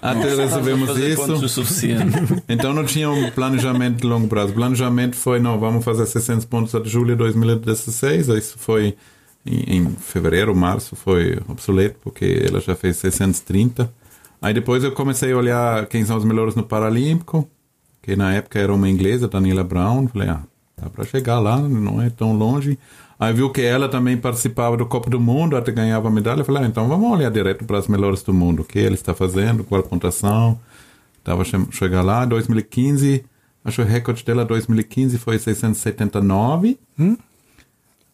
[0.00, 1.64] Até resolvemos Fazer pontos o isso.
[1.64, 2.42] suficiente.
[2.48, 4.52] Então não tinha um planejamento de longo prazo.
[4.52, 8.28] O planejamento foi: não, vamos fazer 600 pontos até julho de 2016.
[8.28, 8.96] Isso foi
[9.46, 13.92] em, em fevereiro, março, foi obsoleto, porque ela já fez 630.
[14.40, 17.48] Aí depois eu comecei a olhar quem são os melhores no Paralímpico,
[18.02, 20.08] que na época era uma inglesa, Daniela Brown.
[20.08, 20.42] Falei, ah,
[20.76, 22.78] dá para chegar lá, não é tão longe.
[23.18, 26.44] Aí viu que ela também participava do Copa do Mundo, até ganhava medalha.
[26.44, 28.62] Falei, ah, então vamos olhar direto para as melhores do mundo.
[28.62, 30.58] O que ele está fazendo, qual a pontuação.
[31.22, 33.24] Tava che chegar lá, 2015,
[33.64, 36.78] acho que o recorde dela 2015 foi 679.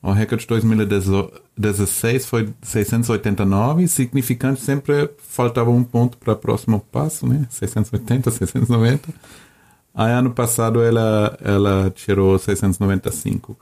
[0.03, 7.27] O recorde de 2016 foi 689, significante sempre faltava um ponto para o próximo passo,
[7.27, 7.47] né?
[7.51, 9.09] 680, 690.
[9.99, 13.59] Aí ano passado ela ela tirou 695.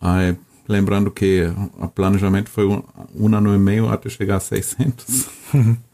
[0.00, 0.36] Aí,
[0.68, 1.44] lembrando que
[1.78, 2.82] o planejamento foi um,
[3.14, 5.28] um ano e meio até chegar a 600.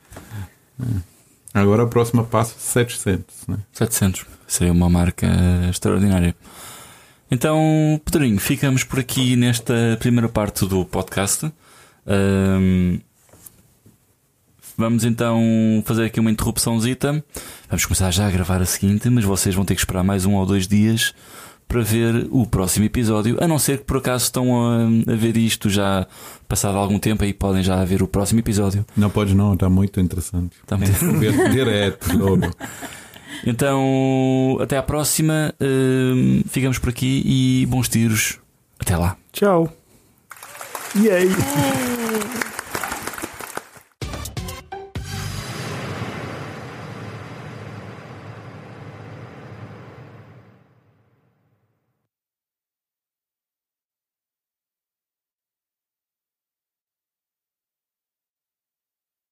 [0.80, 1.58] É.
[1.60, 3.58] Agora o próximo passo 700, né?
[3.72, 4.24] 700.
[4.46, 5.26] Seria uma marca
[5.68, 6.36] extraordinária.
[7.28, 11.52] Então, Pedrinho, ficamos por aqui nesta primeira parte do podcast.
[12.06, 13.00] Ahm,
[14.78, 17.22] vamos então fazer aqui uma interrupçãozita.
[17.68, 20.34] Vamos começar já a gravar a seguinte, mas vocês vão ter que esperar mais um
[20.34, 21.12] ou dois dias
[21.66, 23.36] para ver o próximo episódio.
[23.42, 26.06] A não ser que por acaso estão a, a ver isto já
[26.48, 28.86] passado algum tempo, aí podem já ver o próximo episódio.
[28.96, 30.56] Não pode não, está muito interessante.
[30.66, 32.50] Tá muito- Ver Direto, logo.
[33.46, 35.54] Então, até à próxima.
[35.60, 38.38] Ahm, ficamos por aqui e bons tiros.
[38.80, 39.16] Até lá.
[39.32, 39.70] Tchau.
[40.94, 41.28] E aí?
[41.28, 42.37] É.